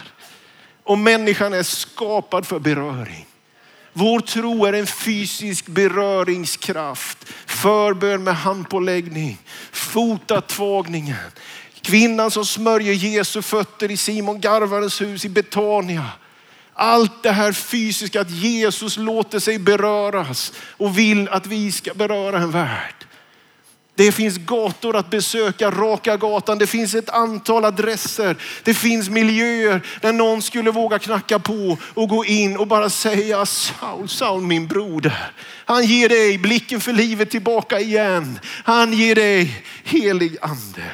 och 0.84 0.98
människan 0.98 1.54
är 1.54 1.62
skapad 1.62 2.46
för 2.46 2.58
beröring. 2.58 3.26
Vår 3.92 4.20
tro 4.20 4.64
är 4.64 4.72
en 4.72 4.86
fysisk 4.86 5.66
beröringskraft. 5.66 7.18
Förbön 7.46 8.24
med 8.24 8.36
handpåläggning, 8.36 9.38
fotatvagningen. 9.72 11.30
Kvinnan 11.80 12.30
som 12.30 12.46
smörjer 12.46 12.92
Jesu 12.92 13.42
fötter 13.42 13.90
i 13.90 13.96
Simon 13.96 14.40
Garvarens 14.40 15.00
hus 15.00 15.24
i 15.24 15.28
Betania. 15.28 16.06
Allt 16.72 17.22
det 17.22 17.32
här 17.32 17.52
fysiska, 17.52 18.20
att 18.20 18.30
Jesus 18.30 18.96
låter 18.96 19.38
sig 19.38 19.58
beröras 19.58 20.52
och 20.58 20.98
vill 20.98 21.28
att 21.28 21.46
vi 21.46 21.72
ska 21.72 21.94
beröra 21.94 22.38
en 22.38 22.50
värld. 22.50 22.95
Det 23.96 24.12
finns 24.12 24.36
gator 24.38 24.96
att 24.96 25.10
besöka, 25.10 25.70
Raka 25.70 26.16
gatan. 26.16 26.58
Det 26.58 26.66
finns 26.66 26.94
ett 26.94 27.10
antal 27.10 27.64
adresser. 27.64 28.36
Det 28.62 28.74
finns 28.74 29.08
miljöer 29.08 29.86
där 30.00 30.12
någon 30.12 30.42
skulle 30.42 30.70
våga 30.70 30.98
knacka 30.98 31.38
på 31.38 31.78
och 31.94 32.08
gå 32.08 32.24
in 32.24 32.56
och 32.56 32.66
bara 32.66 32.90
säga 32.90 33.46
Saul, 33.46 34.08
Saul 34.08 34.42
min 34.42 34.66
broder. 34.66 35.32
Han 35.64 35.84
ger 35.84 36.08
dig 36.08 36.38
blicken 36.38 36.80
för 36.80 36.92
livet 36.92 37.30
tillbaka 37.30 37.80
igen. 37.80 38.38
Han 38.64 38.92
ger 38.92 39.14
dig 39.14 39.64
helig 39.84 40.36
ande. 40.40 40.92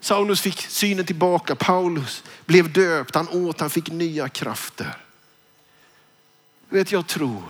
Saulus 0.00 0.40
fick 0.40 0.60
synen 0.60 1.06
tillbaka. 1.06 1.54
Paulus 1.54 2.22
blev 2.46 2.72
döpt. 2.72 3.14
Han 3.14 3.28
åt, 3.28 3.60
han 3.60 3.70
fick 3.70 3.90
nya 3.90 4.28
krafter. 4.28 4.96
Vet 6.68 6.92
jag 6.92 7.06
tror 7.06 7.42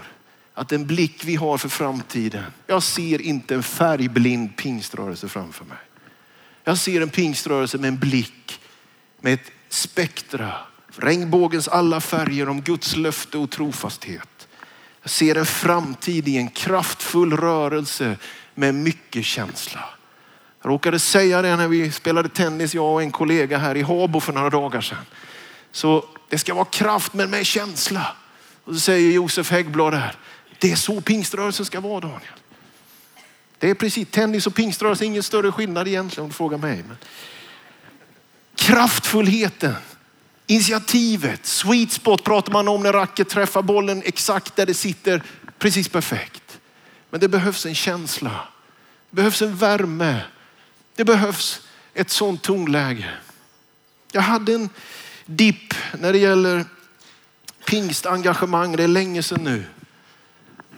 att 0.54 0.68
den 0.68 0.86
blick 0.86 1.24
vi 1.24 1.36
har 1.36 1.58
för 1.58 1.68
framtiden, 1.68 2.44
jag 2.66 2.82
ser 2.82 3.22
inte 3.22 3.54
en 3.54 3.62
färgblind 3.62 4.56
pingströrelse 4.56 5.28
framför 5.28 5.64
mig. 5.64 5.78
Jag 6.64 6.78
ser 6.78 7.00
en 7.00 7.10
pingströrelse 7.10 7.78
med 7.78 7.88
en 7.88 7.98
blick, 7.98 8.60
med 9.20 9.34
ett 9.34 9.52
spektra, 9.68 10.52
regnbågens 10.96 11.68
alla 11.68 12.00
färger 12.00 12.48
om 12.48 12.60
Guds 12.60 12.96
löfte 12.96 13.38
och 13.38 13.50
trofasthet. 13.50 14.48
Jag 15.02 15.10
ser 15.10 15.34
en 15.34 15.46
framtid 15.46 16.28
i 16.28 16.36
en 16.36 16.48
kraftfull 16.48 17.36
rörelse 17.36 18.16
med 18.54 18.74
mycket 18.74 19.24
känsla. 19.24 19.84
Jag 20.62 20.70
råkade 20.70 20.98
säga 20.98 21.42
det 21.42 21.56
när 21.56 21.68
vi 21.68 21.92
spelade 21.92 22.28
tennis, 22.28 22.74
jag 22.74 22.92
och 22.92 23.02
en 23.02 23.10
kollega 23.10 23.58
här 23.58 23.76
i 23.76 23.82
Habo 23.82 24.20
för 24.20 24.32
några 24.32 24.50
dagar 24.50 24.80
sedan. 24.80 25.06
Så 25.72 26.04
det 26.28 26.38
ska 26.38 26.54
vara 26.54 26.64
kraft 26.64 27.14
men 27.14 27.30
med 27.30 27.46
känsla. 27.46 28.16
Och 28.64 28.74
så 28.74 28.80
säger 28.80 29.12
Josef 29.12 29.50
Häggblad 29.50 29.94
här, 29.94 30.16
det 30.60 30.72
är 30.72 30.76
så 30.76 31.00
pingströrelsen 31.00 31.66
ska 31.66 31.80
vara 31.80 32.00
Daniel. 32.00 32.22
Det 33.58 33.70
är 33.70 33.74
precis, 33.74 34.08
tennis 34.10 34.46
och 34.46 34.54
pingströrelse, 34.54 35.04
ingen 35.04 35.22
större 35.22 35.52
skillnad 35.52 35.88
egentligen 35.88 36.24
om 36.24 36.28
du 36.28 36.34
frågar 36.34 36.58
mig. 36.58 36.84
Men 36.88 36.96
kraftfullheten, 38.54 39.74
initiativet, 40.46 41.46
sweet 41.46 41.92
spot 41.92 42.24
pratar 42.24 42.52
man 42.52 42.68
om 42.68 42.82
när 42.82 42.92
racket 42.92 43.28
träffar 43.28 43.62
bollen 43.62 44.02
exakt 44.04 44.56
där 44.56 44.66
det 44.66 44.74
sitter, 44.74 45.22
precis 45.58 45.88
perfekt. 45.88 46.60
Men 47.10 47.20
det 47.20 47.28
behövs 47.28 47.66
en 47.66 47.74
känsla, 47.74 48.48
det 49.10 49.16
behövs 49.16 49.42
en 49.42 49.56
värme, 49.56 50.20
det 50.96 51.04
behövs 51.04 51.60
ett 51.94 52.10
sånt 52.10 52.42
tonläge. 52.42 53.10
Jag 54.12 54.22
hade 54.22 54.54
en 54.54 54.68
dipp 55.26 55.74
när 55.98 56.12
det 56.12 56.18
gäller 56.18 56.64
pingstengagemang, 57.64 58.76
det 58.76 58.82
är 58.82 58.88
länge 58.88 59.22
sedan 59.22 59.44
nu. 59.44 59.64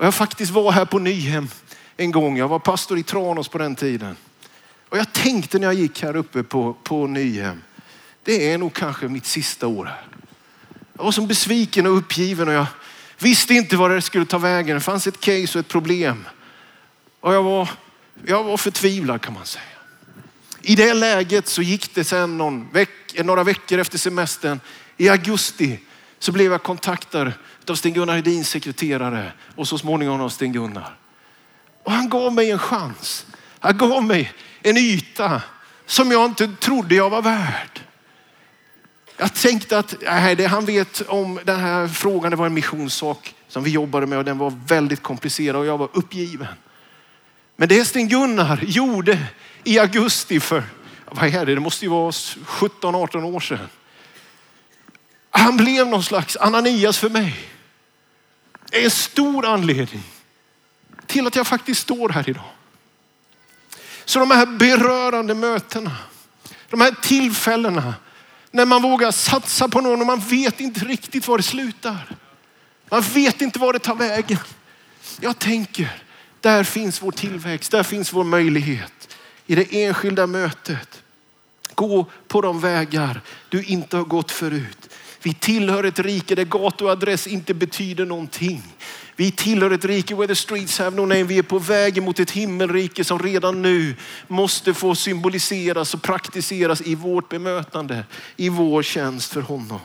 Och 0.03 0.07
jag 0.07 0.15
faktiskt 0.15 0.53
var 0.53 0.73
här 0.73 0.85
på 0.85 0.99
Nyhem 0.99 1.49
en 1.97 2.11
gång. 2.11 2.39
Jag 2.39 2.49
var 2.49 2.59
pastor 2.59 2.99
i 2.99 3.03
Tranås 3.03 3.49
på 3.49 3.59
den 3.59 3.75
tiden. 3.75 4.17
Och 4.89 4.99
jag 4.99 5.13
tänkte 5.13 5.59
när 5.59 5.67
jag 5.67 5.75
gick 5.75 6.03
här 6.03 6.17
uppe 6.17 6.43
på, 6.43 6.77
på 6.83 7.07
Nyhem, 7.07 7.63
det 8.23 8.53
är 8.53 8.59
nog 8.59 8.75
kanske 8.75 9.09
mitt 9.09 9.27
sista 9.27 9.67
år 9.67 9.85
här. 9.85 10.07
Jag 10.97 11.05
var 11.05 11.13
som 11.13 11.27
besviken 11.27 11.87
och 11.87 11.97
uppgiven 11.97 12.49
och 12.49 12.55
jag 12.55 12.67
visste 13.19 13.55
inte 13.55 13.77
vad 13.77 13.91
det 13.91 14.03
skulle 14.03 14.27
ta 14.27 14.39
vägen. 14.39 14.77
Det 14.77 14.81
fanns 14.81 15.07
ett 15.07 15.21
case 15.21 15.59
och 15.59 15.65
ett 15.65 15.69
problem. 15.69 16.25
Och 17.21 17.35
jag 17.35 17.43
var, 17.43 17.71
jag 18.27 18.45
var 18.45 18.57
förtvivlad 18.57 19.21
kan 19.21 19.35
man 19.35 19.47
säga. 19.47 19.65
I 20.63 20.75
det 20.75 20.95
läget 20.95 21.49
så 21.49 21.63
gick 21.63 21.95
det 21.95 22.05
sen 22.05 22.39
någon 22.39 22.69
veck, 22.73 23.25
några 23.25 23.45
veckor 23.45 23.79
efter 23.79 23.99
semestern. 23.99 24.61
I 24.97 25.09
augusti 25.09 25.79
så 26.19 26.33
blev 26.33 26.53
jag 26.53 26.63
kontaktad 26.63 27.33
av 27.71 27.75
Sten-Gunnar 27.75 28.15
Hedins 28.15 28.49
sekreterare 28.49 29.33
och 29.57 29.69
så 29.69 29.79
småningom 29.79 30.21
av 30.21 30.29
Sten-Gunnar. 30.29 30.97
Och 31.83 31.93
han 31.93 32.09
gav 32.09 32.33
mig 32.33 32.51
en 32.51 32.59
chans. 32.59 33.27
Han 33.59 33.79
gav 33.79 34.05
mig 34.05 34.33
en 34.63 34.77
yta 34.77 35.43
som 35.87 36.11
jag 36.11 36.25
inte 36.25 36.49
trodde 36.61 36.95
jag 36.95 37.11
var 37.11 37.23
värd. 37.23 37.81
Jag 39.17 39.35
tänkte 39.35 39.79
att 39.79 39.95
nej, 40.03 40.37
det 40.37 40.47
han 40.47 40.65
vet 40.65 41.01
om 41.01 41.41
den 41.45 41.61
här 41.61 41.89
frågan, 41.89 42.31
det 42.31 42.37
var 42.37 42.47
en 42.47 42.55
missionssak 42.55 43.35
som 43.49 43.63
vi 43.63 43.71
jobbade 43.71 44.07
med 44.07 44.19
och 44.19 44.25
den 44.25 44.39
var 44.39 44.53
väldigt 44.67 45.03
komplicerad 45.03 45.57
och 45.57 45.67
jag 45.67 45.79
var 45.79 45.89
uppgiven. 45.93 46.47
Men 47.57 47.69
det 47.69 47.85
Sten-Gunnar 47.85 48.61
gjorde 48.63 49.19
i 49.65 49.79
augusti 49.79 50.41
för, 50.41 50.63
vad 51.11 51.35
är 51.35 51.47
det, 51.47 51.55
det 51.55 51.61
måste 51.61 51.85
ju 51.85 51.91
vara 51.91 52.11
17-18 52.11 53.25
år 53.25 53.41
sedan. 53.41 53.69
Han 55.31 55.57
blev 55.57 55.87
någon 55.87 56.03
slags 56.03 56.37
Ananias 56.37 56.99
för 56.99 57.09
mig. 57.09 57.52
Det 58.73 58.81
är 58.81 58.85
en 58.85 58.91
stor 58.91 59.47
anledning 59.47 60.03
till 61.07 61.27
att 61.27 61.37
jag 61.37 61.47
faktiskt 61.47 61.81
står 61.81 62.09
här 62.09 62.31
idag. 62.31 62.51
Så 64.05 64.19
de 64.19 64.31
här 64.31 64.47
berörande 64.47 65.35
mötena, 65.35 65.97
de 66.71 66.81
här 66.81 66.95
tillfällena 67.03 67.95
när 68.51 68.67
man 68.67 68.83
vågar 68.83 69.11
satsa 69.11 69.69
på 69.69 69.81
någon 69.81 70.01
och 70.01 70.07
man 70.07 70.21
vet 70.21 70.61
inte 70.61 70.81
riktigt 70.81 71.29
var 71.29 71.37
det 71.37 71.43
slutar. 71.43 72.17
Man 72.89 73.03
vet 73.03 73.43
inte 73.43 73.59
var 73.59 73.73
det 73.73 73.79
tar 73.79 73.95
vägen. 73.95 74.39
Jag 75.21 75.39
tänker, 75.39 76.03
där 76.41 76.65
finns 76.65 77.03
vår 77.03 77.13
tillväxt, 77.13 77.71
där 77.71 77.83
finns 77.83 78.13
vår 78.13 78.25
möjlighet. 78.25 79.17
I 79.47 79.55
det 79.55 79.85
enskilda 79.85 80.27
mötet. 80.27 81.03
Gå 81.75 82.07
på 82.29 82.41
de 82.41 82.61
vägar 82.61 83.21
du 83.49 83.65
inte 83.65 83.97
har 83.97 84.05
gått 84.05 84.31
förut. 84.31 84.92
Vi 85.23 85.35
tillhör 85.35 85.85
ett 85.85 85.99
rike 85.99 86.35
där 86.35 86.45
gatuadress 86.45 87.27
inte 87.27 87.55
betyder 87.55 88.05
någonting. 88.05 88.63
Vi 89.17 89.31
tillhör 89.31 89.71
ett 89.71 89.85
rike 89.85 90.15
where 90.15 90.27
the 90.27 90.35
streets 90.35 90.79
have 90.79 90.97
no 90.97 91.01
name. 91.01 91.23
Vi 91.23 91.39
är 91.39 91.43
på 91.43 91.59
väg 91.59 92.03
mot 92.03 92.21
ett 92.21 92.31
himmelrike 92.31 93.05
som 93.05 93.19
redan 93.19 93.63
nu 93.63 93.95
måste 94.29 94.75
få 94.75 94.95
symboliseras 94.95 95.95
och 95.95 96.03
praktiseras 96.03 96.81
i 96.81 96.95
vårt 96.95 97.29
bemötande, 97.29 98.05
i 98.37 98.49
vår 98.49 98.83
tjänst 98.83 99.33
för 99.33 99.41
honom. 99.41 99.81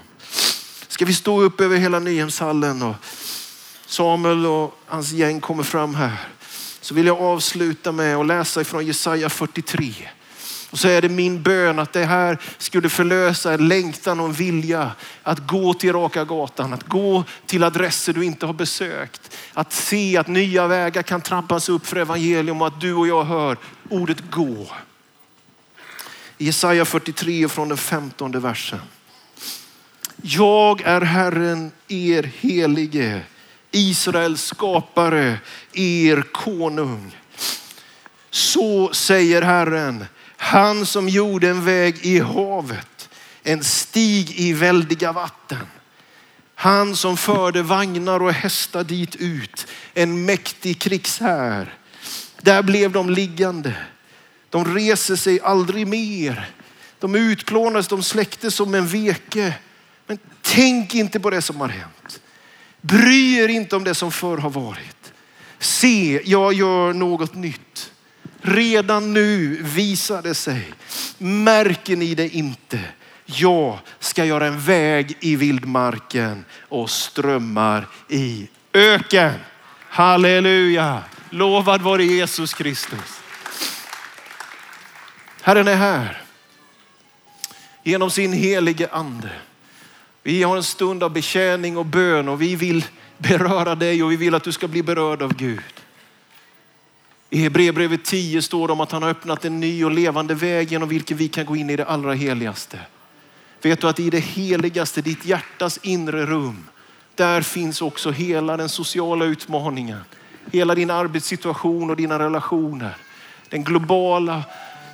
Ska 0.88 1.06
vi 1.06 1.14
stå 1.14 1.42
upp 1.42 1.62
över 1.62 1.78
hela 1.78 2.00
Nyhemshallen 2.00 2.82
och 2.82 2.96
Samuel 3.88 4.46
och 4.46 4.80
hans 4.86 5.12
gäng 5.12 5.40
kommer 5.42 5.64
fram 5.64 5.96
här. 5.96 6.18
Så 6.82 6.94
vill 6.94 7.06
jag 7.06 7.22
avsluta 7.22 7.92
med 7.92 8.18
att 8.18 8.28
läsa 8.28 8.62
ifrån 8.62 8.86
Jesaja 8.86 9.30
43. 9.30 9.94
Och 10.70 10.80
så 10.80 10.88
är 10.88 11.02
det 11.02 11.10
min 11.10 11.44
bön 11.44 11.80
att 11.80 11.94
det 11.94 12.06
här 12.06 12.38
skulle 12.58 12.90
förlösa 12.90 13.54
en 13.54 13.68
längtan 13.68 14.20
och 14.20 14.26
en 14.26 14.34
vilja 14.34 14.92
att 15.24 15.48
gå 15.48 15.74
till 15.74 15.94
raka 15.94 16.26
gatan, 16.26 16.74
att 16.74 16.84
gå 16.84 17.24
till 17.46 17.64
adresser 17.64 18.14
du 18.14 18.26
inte 18.26 18.46
har 18.46 18.54
besökt. 18.54 19.38
Att 19.54 19.74
se 19.74 20.18
att 20.18 20.28
nya 20.28 20.68
vägar 20.68 21.02
kan 21.02 21.22
trappas 21.22 21.70
upp 21.70 21.88
för 21.88 21.98
evangelium 21.98 22.62
och 22.62 22.68
att 22.68 22.82
du 22.82 22.94
och 22.94 23.08
jag 23.08 23.24
hör 23.24 23.58
ordet 23.90 24.32
gå. 24.32 24.68
Jesaja 26.38 26.86
43 26.86 27.48
från 27.48 27.70
den 27.70 27.78
15 27.78 28.32
versen. 28.32 28.80
Jag 30.22 30.82
är 30.82 31.02
Herren, 31.02 31.72
er 31.88 32.24
helige, 32.24 33.22
Israels 33.72 34.44
skapare, 34.44 35.40
er 35.74 36.22
konung. 36.32 37.18
Så 38.30 38.94
säger 38.94 39.42
Herren, 39.42 40.06
han 40.38 40.86
som 40.86 41.10
gjorde 41.10 41.50
en 41.50 41.66
väg 41.66 42.06
i 42.06 42.20
havet, 42.20 43.10
en 43.44 43.64
stig 43.64 44.40
i 44.40 44.54
väldiga 44.54 45.12
vatten. 45.12 45.68
Han 46.56 46.96
som 46.96 47.18
förde 47.18 47.62
vagnar 47.62 48.22
och 48.22 48.34
hästar 48.34 48.84
dit 48.84 49.16
ut, 49.16 49.68
en 49.94 50.26
mäktig 50.26 50.80
krigshär. 50.80 51.74
Där 52.42 52.64
blev 52.64 52.92
de 52.92 53.10
liggande. 53.10 53.74
De 54.50 54.76
reser 54.76 55.16
sig 55.16 55.42
aldrig 55.42 55.88
mer. 55.88 56.50
De 57.00 57.16
utplånades, 57.16 57.88
de 57.88 58.04
släcktes 58.04 58.56
som 58.56 58.76
en 58.76 58.88
veke. 58.88 59.54
Men 60.08 60.20
tänk 60.42 60.96
inte 60.96 61.20
på 61.20 61.30
det 61.30 61.42
som 61.42 61.62
har 61.62 61.68
hänt. 61.68 62.22
Bry 62.82 63.34
er 63.38 63.48
inte 63.48 63.76
om 63.76 63.84
det 63.84 63.96
som 63.96 64.12
förr 64.12 64.38
har 64.38 64.50
varit. 64.50 65.14
Se, 65.60 66.22
jag 66.26 66.54
gör 66.54 66.94
något 66.94 67.36
nytt. 67.36 67.77
Redan 68.48 69.14
nu 69.14 69.60
visar 69.62 70.22
det 70.22 70.36
sig. 70.36 70.74
Märker 71.18 71.96
ni 71.96 72.16
det 72.16 72.30
inte? 72.30 72.80
Jag 73.26 73.80
ska 74.00 74.26
göra 74.26 74.48
en 74.48 74.60
väg 74.60 75.18
i 75.20 75.36
vildmarken 75.36 76.46
och 76.60 76.90
strömmar 76.90 77.88
i 78.10 78.48
öken. 78.74 79.34
Halleluja! 79.90 81.04
Lovad 81.30 81.82
vare 81.82 82.04
Jesus 82.04 82.54
Kristus. 82.54 83.20
Herren 85.42 85.68
är 85.68 85.76
här. 85.76 86.22
Genom 87.84 88.12
sin 88.12 88.34
helige 88.34 88.90
ande. 88.92 89.32
Vi 90.24 90.44
har 90.44 90.58
en 90.58 90.64
stund 90.64 91.04
av 91.04 91.12
betjäning 91.12 91.78
och 91.78 91.86
bön 91.86 92.30
och 92.30 92.42
vi 92.42 92.56
vill 92.56 92.86
beröra 93.18 93.76
dig 93.76 94.04
och 94.04 94.12
vi 94.12 94.16
vill 94.16 94.36
att 94.36 94.44
du 94.44 94.52
ska 94.52 94.68
bli 94.68 94.84
berörd 94.84 95.22
av 95.22 95.34
Gud. 95.34 95.77
I 97.30 97.42
Hebreerbrevet 97.42 98.06
10 98.06 98.42
står 98.42 98.68
det 98.68 98.74
om 98.74 98.82
att 98.82 98.92
han 98.92 99.04
har 99.04 99.10
öppnat 99.10 99.46
en 99.46 99.60
ny 99.60 99.86
och 99.86 99.92
levande 99.92 100.34
väg 100.34 100.72
genom 100.72 100.90
vilken 100.90 101.18
vi 101.18 101.28
kan 101.28 101.46
gå 101.46 101.56
in 101.56 101.70
i 101.70 101.76
det 101.76 101.86
allra 101.86 102.14
heligaste. 102.14 102.80
Vet 103.62 103.82
du 103.82 103.88
att 103.88 104.00
i 104.00 104.10
det 104.10 104.20
heligaste, 104.20 105.02
ditt 105.02 105.26
hjärtas 105.26 105.80
inre 105.84 106.26
rum, 106.26 106.66
där 107.16 107.42
finns 107.42 107.82
också 107.82 108.12
hela 108.12 108.58
den 108.58 108.70
sociala 108.70 109.26
utmaningen. 109.26 110.00
Hela 110.52 110.76
din 110.76 110.90
arbetssituation 110.90 111.90
och 111.90 111.96
dina 111.96 112.20
relationer. 112.20 112.98
Den 113.50 113.64
globala 113.64 114.44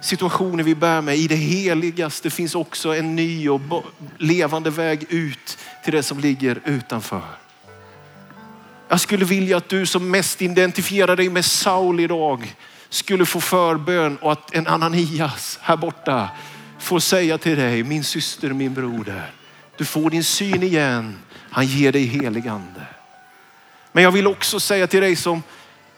situationen 0.01 0.65
vi 0.65 0.75
bär 0.75 1.01
med. 1.01 1.17
I 1.17 1.27
det 1.27 1.35
heligaste 1.35 2.29
finns 2.29 2.55
också 2.55 2.95
en 2.95 3.15
ny 3.15 3.49
och 3.49 3.61
levande 4.17 4.69
väg 4.69 5.05
ut 5.09 5.57
till 5.83 5.93
det 5.93 6.03
som 6.03 6.19
ligger 6.19 6.61
utanför. 6.65 7.42
Jag 8.87 8.99
skulle 8.99 9.25
vilja 9.25 9.57
att 9.57 9.69
du 9.69 9.85
som 9.85 10.11
mest 10.11 10.41
identifierar 10.41 11.15
dig 11.15 11.29
med 11.29 11.45
Saul 11.45 11.99
idag 11.99 12.55
skulle 12.89 13.25
få 13.25 13.41
förbön 13.41 14.17
och 14.17 14.31
att 14.31 14.55
en 14.55 14.67
Ananias 14.67 15.59
här 15.61 15.77
borta 15.77 16.29
får 16.79 16.99
säga 16.99 17.37
till 17.37 17.57
dig, 17.57 17.83
min 17.83 18.03
syster, 18.03 18.49
min 18.49 18.73
broder, 18.73 19.31
du 19.77 19.85
får 19.85 20.09
din 20.09 20.23
syn 20.23 20.63
igen. 20.63 21.19
Han 21.49 21.65
ger 21.65 21.91
dig 21.91 22.03
helig 22.03 22.47
ande. 22.47 22.85
Men 23.91 24.03
jag 24.03 24.11
vill 24.11 24.27
också 24.27 24.59
säga 24.59 24.87
till 24.87 25.01
dig 25.01 25.15
som 25.15 25.43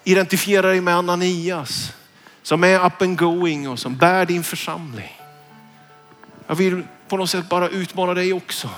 identifierar 0.04 0.68
dig 0.68 0.82
med 0.82 0.96
Ananias, 0.96 1.94
som 2.42 2.64
är 2.64 2.86
up 2.86 3.02
and 3.02 3.18
going 3.18 3.70
och 3.70 3.80
som 3.80 3.98
bär 3.98 4.26
din 4.26 4.44
församling. 4.44 5.22
Jag 6.48 6.56
vill 6.56 6.84
på 7.08 7.18
något 7.18 7.30
sätt 7.30 7.50
bara 7.50 7.70
utmana 7.70 8.14
dig 8.14 8.34
också. 8.34 8.70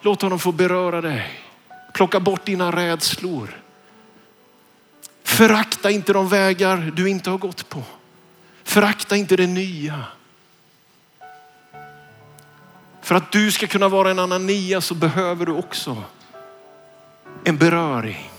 Låt 0.00 0.22
honom 0.22 0.38
få 0.38 0.52
beröra 0.52 1.00
dig. 1.00 1.45
Plocka 1.96 2.20
bort 2.20 2.44
dina 2.44 2.70
rädslor. 2.72 3.60
Förakta 5.22 5.90
inte 5.90 6.12
de 6.12 6.28
vägar 6.28 6.92
du 6.96 7.10
inte 7.10 7.30
har 7.30 7.38
gått 7.38 7.68
på. 7.68 7.82
Förakta 8.64 9.16
inte 9.16 9.36
det 9.36 9.46
nya. 9.46 10.04
För 13.02 13.14
att 13.14 13.32
du 13.32 13.52
ska 13.52 13.66
kunna 13.66 13.88
vara 13.88 14.10
en 14.10 14.18
Anania 14.18 14.80
så 14.80 14.94
behöver 14.94 15.46
du 15.46 15.52
också 15.52 16.02
en 17.44 17.56
beröring, 17.56 18.30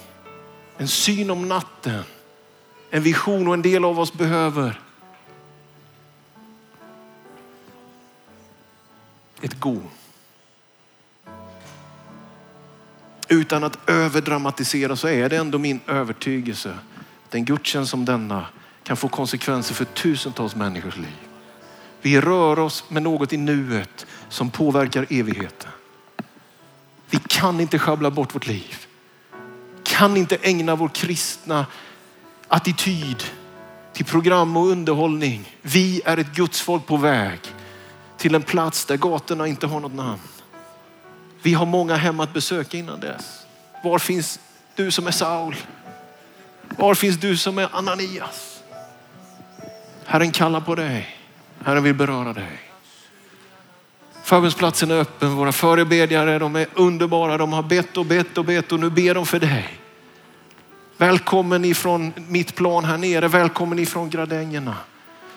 en 0.77 0.87
syn 0.87 1.29
om 1.29 1.47
natten, 1.47 2.03
en 2.89 3.03
vision 3.03 3.47
och 3.47 3.53
en 3.53 3.61
del 3.61 3.85
av 3.85 3.99
oss 3.99 4.13
behöver 4.13 4.81
ett 9.41 9.59
go. 9.59 9.81
Utan 13.27 13.63
att 13.63 13.89
överdramatisera 13.89 14.95
så 14.95 15.07
är 15.07 15.29
det 15.29 15.37
ändå 15.37 15.57
min 15.57 15.79
övertygelse 15.87 16.77
att 17.25 17.35
en 17.35 17.45
gudstjänst 17.45 17.91
som 17.91 18.05
denna 18.05 18.45
kan 18.83 18.97
få 18.97 19.07
konsekvenser 19.07 19.75
för 19.75 19.85
tusentals 19.85 20.55
människors 20.55 20.97
liv. 20.97 21.17
Vi 22.01 22.21
rör 22.21 22.59
oss 22.59 22.83
med 22.89 23.03
något 23.03 23.33
i 23.33 23.37
nuet 23.37 24.05
som 24.29 24.49
påverkar 24.49 25.05
evigheten. 25.09 25.71
Vi 27.09 27.19
kan 27.27 27.59
inte 27.59 27.79
schabbla 27.79 28.11
bort 28.11 28.35
vårt 28.35 28.47
liv. 28.47 28.85
kan 29.83 30.17
inte 30.17 30.37
ägna 30.41 30.75
vår 30.75 30.89
kristna 30.89 31.65
attityd 32.47 33.23
till 33.93 34.05
program 34.05 34.57
och 34.57 34.67
underhållning. 34.67 35.57
Vi 35.61 36.01
är 36.05 36.17
ett 36.17 36.35
gudsfolk 36.35 36.85
på 36.85 36.97
väg 36.97 37.39
till 38.17 38.35
en 38.35 38.41
plats 38.41 38.85
där 38.85 38.97
gatorna 38.97 39.47
inte 39.47 39.67
har 39.67 39.79
något 39.79 39.93
namn. 39.93 40.19
Vi 41.41 41.53
har 41.53 41.65
många 41.65 41.95
hem 41.95 42.19
att 42.19 42.33
besöka 42.33 42.77
innan 42.77 42.99
dess. 42.99 43.45
Var 43.83 43.99
finns 43.99 44.39
du 44.75 44.91
som 44.91 45.07
är 45.07 45.11
Saul? 45.11 45.55
Var 46.77 46.95
finns 46.95 47.17
du 47.17 47.37
som 47.37 47.57
är 47.57 47.69
Ananias? 47.71 48.63
Herren 50.05 50.31
kallar 50.31 50.61
på 50.61 50.75
dig. 50.75 51.17
Herren 51.63 51.83
vill 51.83 51.93
beröra 51.93 52.33
dig. 52.33 52.59
Förbundsplatsen 54.23 54.91
är 54.91 54.99
öppen. 54.99 55.35
Våra 55.35 55.51
förebedjare 55.51 56.39
de 56.39 56.55
är 56.55 56.67
underbara. 56.73 57.37
De 57.37 57.53
har 57.53 57.63
bett 57.63 57.97
och 57.97 58.05
bett 58.05 58.37
och 58.37 58.45
bett 58.45 58.71
och 58.71 58.79
nu 58.79 58.89
ber 58.89 59.15
de 59.15 59.25
för 59.25 59.39
dig. 59.39 59.79
Välkommen 60.97 61.65
ifrån 61.65 62.13
mitt 62.27 62.55
plan 62.55 62.85
här 62.85 62.97
nere. 62.97 63.27
Välkommen 63.27 63.79
ifrån 63.79 64.09
gradängerna. 64.09 64.75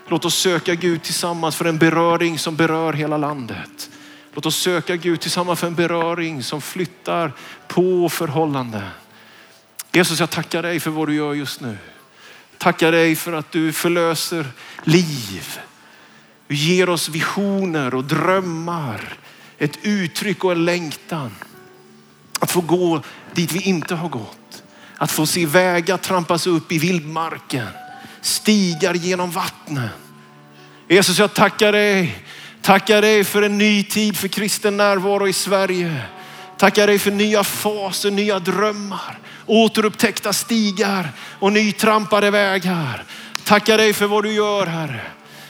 Låt 0.09 0.25
oss 0.25 0.35
söka 0.35 0.75
Gud 0.75 1.03
tillsammans 1.03 1.57
för 1.57 1.65
en 1.65 1.79
beröring 1.79 2.39
som 2.39 2.57
berör 2.57 2.93
hela 2.93 3.17
landet. 3.17 3.91
Låt 4.33 4.47
oss 4.47 4.57
söka 4.57 4.97
Gud 4.97 5.21
tillsammans 5.21 5.61
för 5.61 5.67
en 5.67 5.75
beröring 5.75 6.43
som 6.43 6.61
flyttar 6.61 7.33
på 7.69 8.09
förhållanden. 8.09 8.83
Jesus, 9.93 10.21
jag 10.21 10.31
tackar 10.31 10.63
dig 10.63 10.81
för 10.81 10.91
vad 10.91 11.09
du 11.09 11.15
gör 11.15 11.35
just 11.35 11.61
nu. 11.61 11.79
Tackar 12.59 12.93
dig 12.93 13.17
för 13.17 13.33
att 13.33 13.53
du 13.53 13.73
förlöser 13.73 14.47
liv. 14.85 15.59
Du 16.47 16.55
ger 16.55 16.89
oss 16.89 17.09
visioner 17.09 17.95
och 17.95 18.05
drömmar, 18.05 19.15
ett 19.59 19.79
uttryck 19.83 20.45
och 20.45 20.53
en 20.53 20.65
längtan. 20.65 21.35
Att 22.41 22.51
få 22.51 22.61
gå 22.61 23.03
dit 23.35 23.53
vi 23.53 23.61
inte 23.61 23.95
har 23.95 24.09
gått. 24.09 24.63
Att 24.97 25.13
få 25.13 25.27
se 25.27 25.47
vägar 25.47 25.97
trampas 25.97 26.47
upp 26.47 26.73
i 26.73 26.79
vildmarken, 26.79 27.67
stigar 28.21 28.95
genom 28.95 29.31
vattnen. 29.31 29.89
Jesus, 30.89 31.19
jag 31.19 31.35
tackar 31.35 31.73
dig. 31.73 32.25
Tackar 32.63 33.03
dig 33.03 33.25
för 33.25 33.43
en 33.43 33.59
ny 33.59 33.83
tid 33.83 34.17
för 34.17 34.29
kristen 34.29 34.77
närvaro 34.77 35.29
i 35.29 35.33
Sverige. 35.33 36.03
Tackar 36.59 36.87
dig 36.87 36.99
för 36.99 37.11
nya 37.11 37.45
faser, 37.45 38.11
nya 38.11 38.39
drömmar, 38.39 39.19
återupptäckta 39.47 40.33
stigar 40.33 41.13
och 41.39 41.53
nytrampade 41.53 42.31
vägar. 42.31 43.05
Tackar 43.45 43.79
dig 43.79 43.93
för 43.93 44.07
vad 44.07 44.25
du 44.25 44.33
gör 44.33 44.67
Herre. 44.67 45.01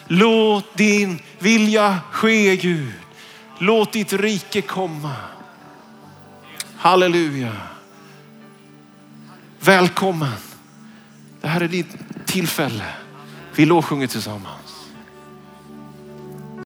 Låt 0.07 0.77
din 0.77 1.23
vilja 1.39 1.99
ske 2.13 2.57
Gud. 2.57 2.93
Låt 3.59 3.93
ditt 3.93 4.13
rike 4.13 4.63
komma. 4.63 5.15
Halleluja. 6.77 7.57
Välkommen. 9.61 10.33
Det 11.41 11.49
här 11.49 11.61
är 11.61 11.69
ditt 11.69 11.97
tillfälle. 12.27 12.85
Vi 13.55 13.67
lovsjunger 13.67 14.07
tillsammans. 14.07 14.60